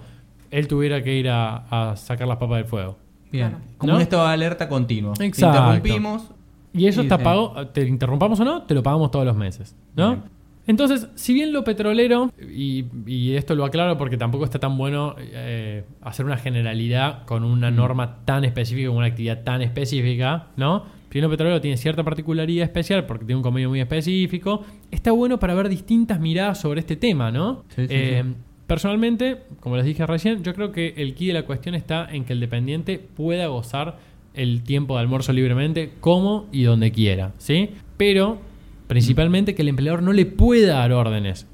él 0.50 0.68
tuviera 0.68 1.02
que 1.02 1.14
ir 1.16 1.30
a, 1.30 1.90
a 1.92 1.96
sacar 1.96 2.28
las 2.28 2.36
papas 2.36 2.58
del 2.58 2.66
fuego. 2.66 2.98
Bien. 3.32 3.48
Claro. 3.48 3.64
Como 3.78 3.90
¿No? 3.92 3.96
un 3.96 4.02
estado 4.02 4.26
de 4.28 4.34
alerta 4.34 4.68
continuo. 4.68 5.14
Te 5.14 5.24
Exacto. 5.24 5.58
interrumpimos. 5.58 6.30
Y 6.74 6.86
eso 6.86 7.00
está 7.00 7.16
pago, 7.16 7.66
te 7.68 7.86
interrumpamos 7.86 8.38
o 8.40 8.44
no, 8.44 8.62
te 8.64 8.74
lo 8.74 8.82
pagamos 8.82 9.10
todos 9.10 9.24
los 9.24 9.34
meses, 9.36 9.74
¿no? 9.96 10.10
Bien. 10.10 10.22
Entonces, 10.66 11.08
si 11.14 11.32
bien 11.32 11.52
lo 11.52 11.62
petrolero, 11.64 12.30
y, 12.40 12.84
y 13.06 13.34
esto 13.36 13.54
lo 13.54 13.64
aclaro 13.64 13.96
porque 13.96 14.16
tampoco 14.18 14.44
está 14.44 14.58
tan 14.58 14.76
bueno 14.76 15.14
eh, 15.18 15.84
hacer 16.02 16.26
una 16.26 16.36
generalidad 16.36 17.24
con 17.24 17.42
una 17.44 17.70
Mm. 17.70 17.76
norma 17.76 18.16
tan 18.26 18.44
específica, 18.44 18.88
con 18.88 18.98
una 18.98 19.06
actividad 19.06 19.42
tan 19.44 19.62
específica, 19.62 20.46
¿no? 20.56 20.84
Lo 21.20 21.30
petrolero 21.30 21.60
tiene 21.60 21.76
cierta 21.76 22.02
particularidad 22.02 22.64
especial 22.64 23.06
porque 23.06 23.24
tiene 23.24 23.36
un 23.36 23.42
convenio 23.42 23.68
muy 23.68 23.80
específico, 23.80 24.64
está 24.90 25.12
bueno 25.12 25.38
para 25.38 25.54
ver 25.54 25.68
distintas 25.68 26.18
miradas 26.20 26.60
sobre 26.60 26.80
este 26.80 26.96
tema, 26.96 27.30
¿no? 27.30 27.64
Sí, 27.68 27.82
sí, 27.86 27.94
Eh, 27.94 28.22
sí. 28.24 28.34
Personalmente, 28.66 29.42
como 29.60 29.76
les 29.76 29.84
dije 29.84 30.06
recién, 30.06 30.42
yo 30.42 30.54
creo 30.54 30.72
que 30.72 30.94
el 30.96 31.14
key 31.14 31.26
de 31.28 31.34
la 31.34 31.44
cuestión 31.44 31.74
está 31.74 32.08
en 32.10 32.24
que 32.24 32.32
el 32.32 32.40
dependiente 32.40 32.98
pueda 32.98 33.46
gozar 33.48 33.98
el 34.32 34.62
tiempo 34.62 34.94
de 34.94 35.00
almuerzo 35.02 35.32
libremente 35.34 35.92
como 36.00 36.46
y 36.50 36.62
donde 36.62 36.90
quiera, 36.90 37.32
¿sí? 37.36 37.70
Pero 37.98 38.38
principalmente 38.86 39.54
que 39.54 39.62
el 39.62 39.68
empleador 39.68 40.02
no 40.02 40.12
le 40.12 40.26
pueda 40.26 40.76
dar 40.78 40.92
órdenes. 40.92 41.46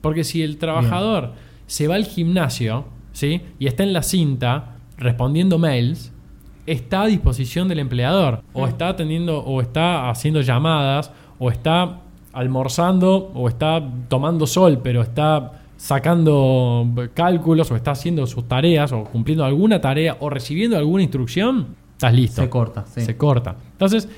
Porque 0.00 0.24
si 0.24 0.42
el 0.42 0.58
trabajador 0.58 1.32
se 1.66 1.88
va 1.88 1.94
al 1.94 2.04
gimnasio, 2.04 2.86
¿sí? 3.12 3.40
Y 3.58 3.66
está 3.68 3.82
en 3.84 3.92
la 3.92 4.02
cinta 4.02 4.76
respondiendo 4.98 5.58
mails, 5.58 6.12
está 6.66 7.02
a 7.02 7.06
disposición 7.06 7.68
del 7.68 7.78
empleador. 7.78 8.42
O 8.52 8.66
está 8.66 8.88
atendiendo, 8.88 9.38
o 9.40 9.60
está 9.60 10.10
haciendo 10.10 10.40
llamadas, 10.40 11.10
o 11.38 11.50
está 11.50 12.00
almorzando, 12.32 13.30
o 13.34 13.48
está 13.48 13.82
tomando 14.08 14.46
sol, 14.46 14.80
pero 14.82 15.02
está 15.02 15.52
sacando 15.76 16.86
cálculos, 17.14 17.70
o 17.70 17.76
está 17.76 17.92
haciendo 17.92 18.26
sus 18.26 18.46
tareas, 18.48 18.92
o 18.92 19.04
cumpliendo 19.04 19.44
alguna 19.44 19.80
tarea, 19.80 20.16
o 20.20 20.28
recibiendo 20.28 20.76
alguna 20.76 21.02
instrucción, 21.02 21.68
estás 21.92 22.14
listo. 22.14 22.42
Se 22.42 22.48
corta, 22.48 22.84
sí. 22.86 23.00
Se 23.02 23.16
corta. 23.16 23.56
Entonces, 23.72 24.08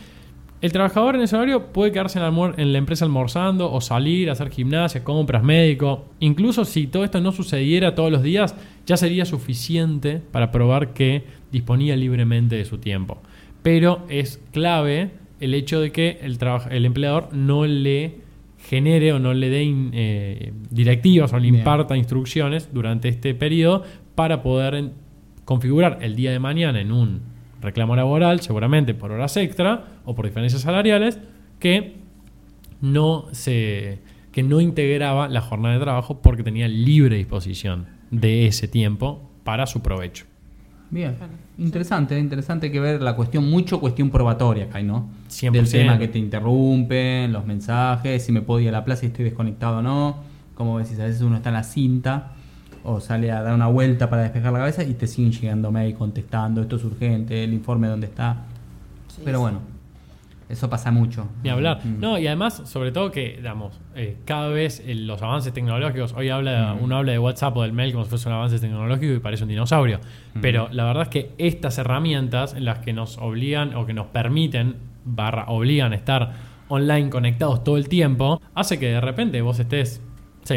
el 0.60 0.72
trabajador 0.72 1.14
en 1.14 1.22
ese 1.22 1.36
horario 1.36 1.66
puede 1.66 1.92
quedarse 1.92 2.18
en, 2.18 2.24
almuer- 2.24 2.54
en 2.56 2.72
la 2.72 2.78
empresa 2.78 3.04
almorzando 3.04 3.72
o 3.72 3.80
salir 3.80 4.28
a 4.28 4.32
hacer 4.32 4.50
gimnasia, 4.50 5.04
compras, 5.04 5.42
médico. 5.42 6.06
Incluso 6.20 6.64
si 6.64 6.86
todo 6.86 7.04
esto 7.04 7.20
no 7.20 7.32
sucediera 7.32 7.94
todos 7.94 8.10
los 8.10 8.22
días, 8.22 8.54
ya 8.86 8.96
sería 8.96 9.24
suficiente 9.24 10.20
para 10.32 10.50
probar 10.50 10.92
que 10.94 11.24
disponía 11.52 11.96
libremente 11.96 12.56
de 12.56 12.64
su 12.64 12.78
tiempo. 12.78 13.18
Pero 13.62 14.04
es 14.08 14.42
clave 14.52 15.10
el 15.40 15.54
hecho 15.54 15.80
de 15.80 15.92
que 15.92 16.18
el, 16.22 16.38
el 16.70 16.84
empleador 16.86 17.32
no 17.32 17.64
le 17.66 18.16
genere 18.58 19.12
o 19.12 19.20
no 19.20 19.34
le 19.34 19.50
dé 19.50 19.72
eh, 19.92 20.52
directivas 20.70 21.32
o 21.32 21.36
le 21.36 21.42
Bien. 21.42 21.56
imparta 21.56 21.96
instrucciones 21.96 22.70
durante 22.72 23.08
este 23.08 23.34
periodo 23.34 23.84
para 24.16 24.42
poder 24.42 24.90
configurar 25.44 25.98
el 26.02 26.16
día 26.16 26.32
de 26.32 26.40
mañana 26.40 26.80
en 26.80 26.90
un 26.90 27.20
reclamo 27.60 27.96
laboral, 27.96 28.40
seguramente 28.40 28.94
por 28.94 29.12
horas 29.12 29.36
extra 29.36 29.84
o 30.04 30.14
por 30.14 30.26
diferencias 30.26 30.62
salariales, 30.62 31.18
que 31.58 31.96
no 32.80 33.26
se 33.32 33.98
que 34.32 34.42
no 34.42 34.60
integraba 34.60 35.28
la 35.28 35.40
jornada 35.40 35.74
de 35.74 35.80
trabajo 35.80 36.20
porque 36.20 36.44
tenía 36.44 36.68
libre 36.68 37.16
disposición 37.16 37.86
de 38.10 38.46
ese 38.46 38.68
tiempo 38.68 39.28
para 39.42 39.66
su 39.66 39.80
provecho. 39.80 40.26
Bien. 40.90 41.16
Interesante, 41.58 42.18
interesante 42.18 42.70
que 42.70 42.80
ver 42.80 43.02
la 43.02 43.16
cuestión, 43.16 43.50
mucho 43.50 43.80
cuestión 43.80 44.10
probatoria 44.10 44.66
acá, 44.66 44.80
¿no? 44.80 45.08
100%. 45.28 45.50
Del 45.50 45.70
tema 45.70 45.98
que 45.98 46.08
te 46.08 46.18
interrumpen, 46.18 47.32
los 47.32 47.46
mensajes, 47.46 48.22
si 48.24 48.32
me 48.32 48.40
puedo 48.40 48.60
ir 48.60 48.68
a 48.68 48.72
la 48.72 48.84
plaza 48.84 49.04
y 49.04 49.08
estoy 49.08 49.24
desconectado 49.24 49.78
o 49.78 49.82
no. 49.82 50.16
Como 50.54 50.78
decís, 50.78 50.98
a 51.00 51.04
veces 51.04 51.20
uno 51.20 51.36
está 51.36 51.50
en 51.50 51.54
la 51.54 51.64
cinta 51.64 52.32
o 52.84 53.00
sale 53.00 53.30
a 53.30 53.42
dar 53.42 53.54
una 53.54 53.66
vuelta 53.66 54.08
para 54.10 54.22
despejar 54.22 54.52
la 54.52 54.60
cabeza 54.60 54.82
y 54.84 54.94
te 54.94 55.06
siguen 55.06 55.32
llegando 55.32 55.70
mail 55.70 55.94
contestando, 55.94 56.62
esto 56.62 56.76
es 56.76 56.84
urgente, 56.84 57.44
el 57.44 57.52
informe 57.52 57.88
dónde 57.88 58.06
está. 58.06 58.44
Sí, 59.08 59.22
Pero 59.24 59.38
sí. 59.38 59.42
bueno, 59.42 59.60
Eso 60.48 60.70
pasa 60.70 60.90
mucho. 60.90 61.26
Ni 61.42 61.50
hablar. 61.50 61.80
Mm. 61.84 62.00
No, 62.00 62.18
y 62.18 62.26
además, 62.26 62.62
sobre 62.64 62.90
todo 62.90 63.10
que, 63.10 63.34
digamos, 63.36 63.78
eh, 63.94 64.16
cada 64.24 64.48
vez 64.48 64.82
eh, 64.86 64.94
los 64.94 65.20
avances 65.20 65.52
tecnológicos, 65.52 66.14
hoy 66.14 66.30
habla, 66.30 66.74
Mm. 66.74 66.84
uno 66.84 66.96
habla 66.96 67.12
de 67.12 67.18
WhatsApp 67.18 67.54
o 67.58 67.62
del 67.64 67.74
mail 67.74 67.92
como 67.92 68.04
si 68.04 68.08
fuese 68.10 68.28
un 68.30 68.34
avance 68.34 68.58
tecnológico 68.58 69.12
y 69.12 69.18
parece 69.18 69.42
un 69.42 69.50
dinosaurio. 69.50 69.98
Mm. 70.34 70.40
Pero 70.40 70.68
la 70.72 70.84
verdad 70.84 71.02
es 71.02 71.08
que 71.10 71.32
estas 71.36 71.76
herramientas 71.76 72.54
en 72.54 72.64
las 72.64 72.78
que 72.78 72.94
nos 72.94 73.18
obligan 73.18 73.74
o 73.74 73.84
que 73.84 73.92
nos 73.92 74.06
permiten, 74.06 74.76
barra, 75.04 75.44
obligan 75.48 75.92
a 75.92 75.96
estar 75.96 76.32
online 76.68 77.10
conectados 77.10 77.62
todo 77.62 77.76
el 77.76 77.90
tiempo, 77.90 78.40
hace 78.54 78.78
que 78.78 78.86
de 78.86 79.00
repente 79.02 79.42
vos 79.42 79.58
estés 79.58 80.00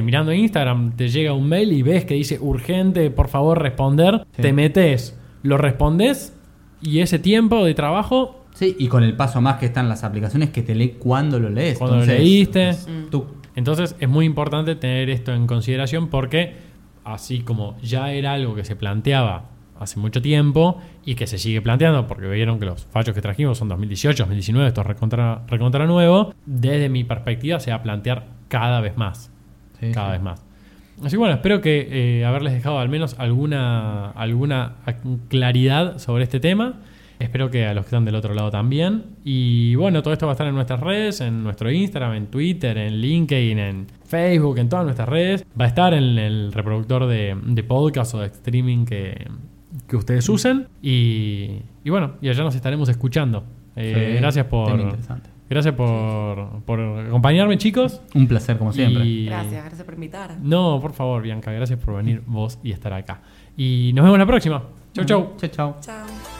mirando 0.01 0.31
Instagram, 0.31 0.95
te 0.95 1.09
llega 1.09 1.33
un 1.33 1.49
mail 1.49 1.71
y 1.73 1.81
ves 1.81 2.05
que 2.05 2.13
dice 2.13 2.37
urgente, 2.39 3.09
por 3.09 3.27
favor 3.27 3.61
responder, 3.61 4.25
Sí. 4.35 4.41
te 4.43 4.53
metes, 4.53 5.19
lo 5.43 5.57
respondes 5.57 6.37
y 6.81 6.99
ese 6.99 7.19
tiempo 7.19 7.65
de 7.65 7.73
trabajo 7.73 8.37
Sí, 8.53 8.75
y 8.77 8.87
con 8.87 9.03
el 9.03 9.15
paso 9.15 9.39
más 9.41 9.55
que 9.57 9.65
están 9.65 9.87
las 9.89 10.03
aplicaciones 10.03 10.49
que 10.49 10.61
te 10.61 10.75
lee 10.75 10.95
cuando 10.99 11.39
lo 11.39 11.49
lees. 11.49 11.77
Cuando 11.79 11.97
lo 11.97 12.05
leíste. 12.05 12.69
es 12.69 12.87
tú. 13.09 13.25
Entonces 13.55 13.95
es 13.99 14.09
muy 14.09 14.25
importante 14.25 14.75
tener 14.75 15.09
esto 15.09 15.33
en 15.33 15.47
consideración 15.47 16.09
porque 16.09 16.55
así 17.03 17.39
como 17.41 17.77
ya 17.81 18.11
era 18.11 18.33
algo 18.33 18.53
que 18.55 18.63
se 18.65 18.75
planteaba 18.75 19.45
hace 19.79 19.99
mucho 19.99 20.21
tiempo 20.21 20.79
y 21.05 21.15
que 21.15 21.25
se 21.27 21.37
sigue 21.39 21.61
planteando 21.61 22.05
porque 22.07 22.27
vieron 22.27 22.59
que 22.59 22.65
los 22.65 22.85
fallos 22.91 23.15
que 23.15 23.21
trajimos 23.21 23.57
son 23.57 23.67
2018, 23.69 24.23
2019, 24.23 24.67
esto 24.67 24.81
es 24.81 24.87
recontra, 24.87 25.41
recontra 25.47 25.87
nuevo, 25.87 26.33
desde 26.45 26.87
mi 26.89 27.03
perspectiva 27.03 27.59
se 27.59 27.71
va 27.71 27.77
a 27.77 27.83
plantear 27.83 28.27
cada 28.47 28.79
vez 28.81 28.95
más, 28.97 29.31
Sí, 29.81 29.91
cada 29.91 30.07
sí. 30.07 30.11
vez 30.13 30.21
más. 30.21 30.45
Así 31.01 31.11
que 31.11 31.17
bueno, 31.17 31.33
espero 31.33 31.61
que 31.61 31.87
eh, 32.19 32.25
haberles 32.25 32.53
dejado 32.53 32.79
al 32.79 32.87
menos 32.87 33.15
alguna, 33.19 34.11
alguna 34.11 34.75
claridad 35.29 35.97
sobre 35.97 36.23
este 36.23 36.39
tema. 36.39 36.75
Espero 37.17 37.51
que 37.51 37.65
a 37.67 37.73
los 37.75 37.83
que 37.85 37.89
están 37.89 38.05
del 38.05 38.15
otro 38.15 38.33
lado 38.33 38.49
también. 38.49 39.03
Y 39.23 39.75
bueno, 39.75 40.01
todo 40.01 40.13
esto 40.13 40.25
va 40.25 40.31
a 40.31 40.35
estar 40.35 40.47
en 40.47 40.55
nuestras 40.55 40.79
redes, 40.79 41.21
en 41.21 41.43
nuestro 41.43 41.71
Instagram, 41.71 42.13
en 42.13 42.27
Twitter, 42.27 42.77
en 42.77 42.99
LinkedIn, 42.99 43.59
en 43.59 43.87
Facebook, 44.05 44.57
en 44.57 44.69
todas 44.69 44.85
nuestras 44.85 45.07
redes. 45.07 45.45
Va 45.59 45.65
a 45.65 45.67
estar 45.67 45.93
en 45.93 46.17
el 46.17 46.51
reproductor 46.51 47.05
de, 47.07 47.37
de 47.45 47.63
podcast 47.63 48.15
o 48.15 48.19
de 48.21 48.27
streaming 48.27 48.85
que, 48.85 49.27
que 49.87 49.95
ustedes 49.95 50.27
usen. 50.29 50.67
Y, 50.81 51.61
y 51.83 51.89
bueno, 51.91 52.13
y 52.21 52.29
allá 52.29 52.43
nos 52.43 52.55
estaremos 52.55 52.89
escuchando. 52.89 53.43
Eh, 53.75 54.13
Sí, 54.15 54.19
gracias 54.19 54.45
por. 54.47 54.97
Gracias 55.51 55.75
por, 55.75 56.63
por 56.63 56.79
acompañarme, 56.79 57.57
chicos. 57.57 58.01
Un 58.15 58.27
placer, 58.27 58.57
como 58.57 58.73
siempre. 58.73 59.05
Y- 59.05 59.25
Gracias, 59.27 59.63
gracias 59.63 59.83
por 59.83 59.93
invitar. 59.93 60.37
no, 60.41 60.79
por 60.81 60.93
favor, 60.93 61.21
Bianca, 61.21 61.51
gracias 61.51 61.77
por 61.79 61.95
venir 61.97 62.23
vos 62.25 62.57
y 62.63 62.71
estar 62.71 62.91
acá. 62.93 63.21
Y 63.55 63.91
nos 63.93 64.03
vemos 64.05 64.17
la 64.17 64.25
próxima. 64.25 64.63
Chau, 64.93 65.05
chau. 65.05 65.33
Chau, 65.37 65.49
chau. 65.49 65.75
Chao. 65.81 66.30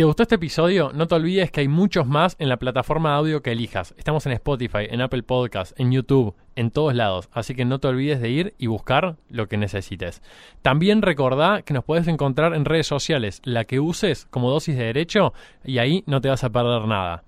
Te 0.00 0.04
gustó 0.04 0.22
este 0.22 0.36
episodio, 0.36 0.92
no 0.94 1.06
te 1.06 1.14
olvides 1.14 1.50
que 1.50 1.60
hay 1.60 1.68
muchos 1.68 2.06
más 2.06 2.34
en 2.38 2.48
la 2.48 2.56
plataforma 2.56 3.10
de 3.10 3.16
audio 3.16 3.42
que 3.42 3.52
elijas. 3.52 3.94
Estamos 3.98 4.24
en 4.24 4.32
Spotify, 4.32 4.86
en 4.88 5.02
Apple 5.02 5.22
Podcasts, 5.22 5.74
en 5.76 5.92
YouTube, 5.92 6.34
en 6.56 6.70
todos 6.70 6.94
lados. 6.94 7.28
Así 7.32 7.54
que 7.54 7.66
no 7.66 7.80
te 7.80 7.88
olvides 7.88 8.18
de 8.22 8.30
ir 8.30 8.54
y 8.56 8.66
buscar 8.66 9.16
lo 9.28 9.46
que 9.46 9.58
necesites. 9.58 10.22
También 10.62 11.02
recordá 11.02 11.60
que 11.60 11.74
nos 11.74 11.84
puedes 11.84 12.08
encontrar 12.08 12.54
en 12.54 12.64
redes 12.64 12.86
sociales, 12.86 13.42
la 13.44 13.66
que 13.66 13.78
uses 13.78 14.26
como 14.30 14.50
dosis 14.50 14.74
de 14.78 14.84
derecho, 14.84 15.34
y 15.66 15.76
ahí 15.76 16.02
no 16.06 16.22
te 16.22 16.30
vas 16.30 16.44
a 16.44 16.50
perder 16.50 16.86
nada. 16.86 17.24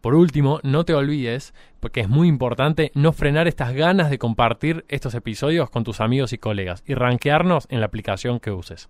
Por 0.00 0.16
último, 0.16 0.58
no 0.64 0.84
te 0.84 0.94
olvides, 0.94 1.54
porque 1.78 2.00
es 2.00 2.08
muy 2.08 2.26
importante, 2.26 2.90
no 2.96 3.12
frenar 3.12 3.46
estas 3.46 3.74
ganas 3.74 4.10
de 4.10 4.18
compartir 4.18 4.84
estos 4.88 5.14
episodios 5.14 5.70
con 5.70 5.84
tus 5.84 6.00
amigos 6.00 6.32
y 6.32 6.38
colegas 6.38 6.82
y 6.84 6.94
rankearnos 6.94 7.68
en 7.70 7.78
la 7.78 7.86
aplicación 7.86 8.40
que 8.40 8.50
uses. 8.50 8.88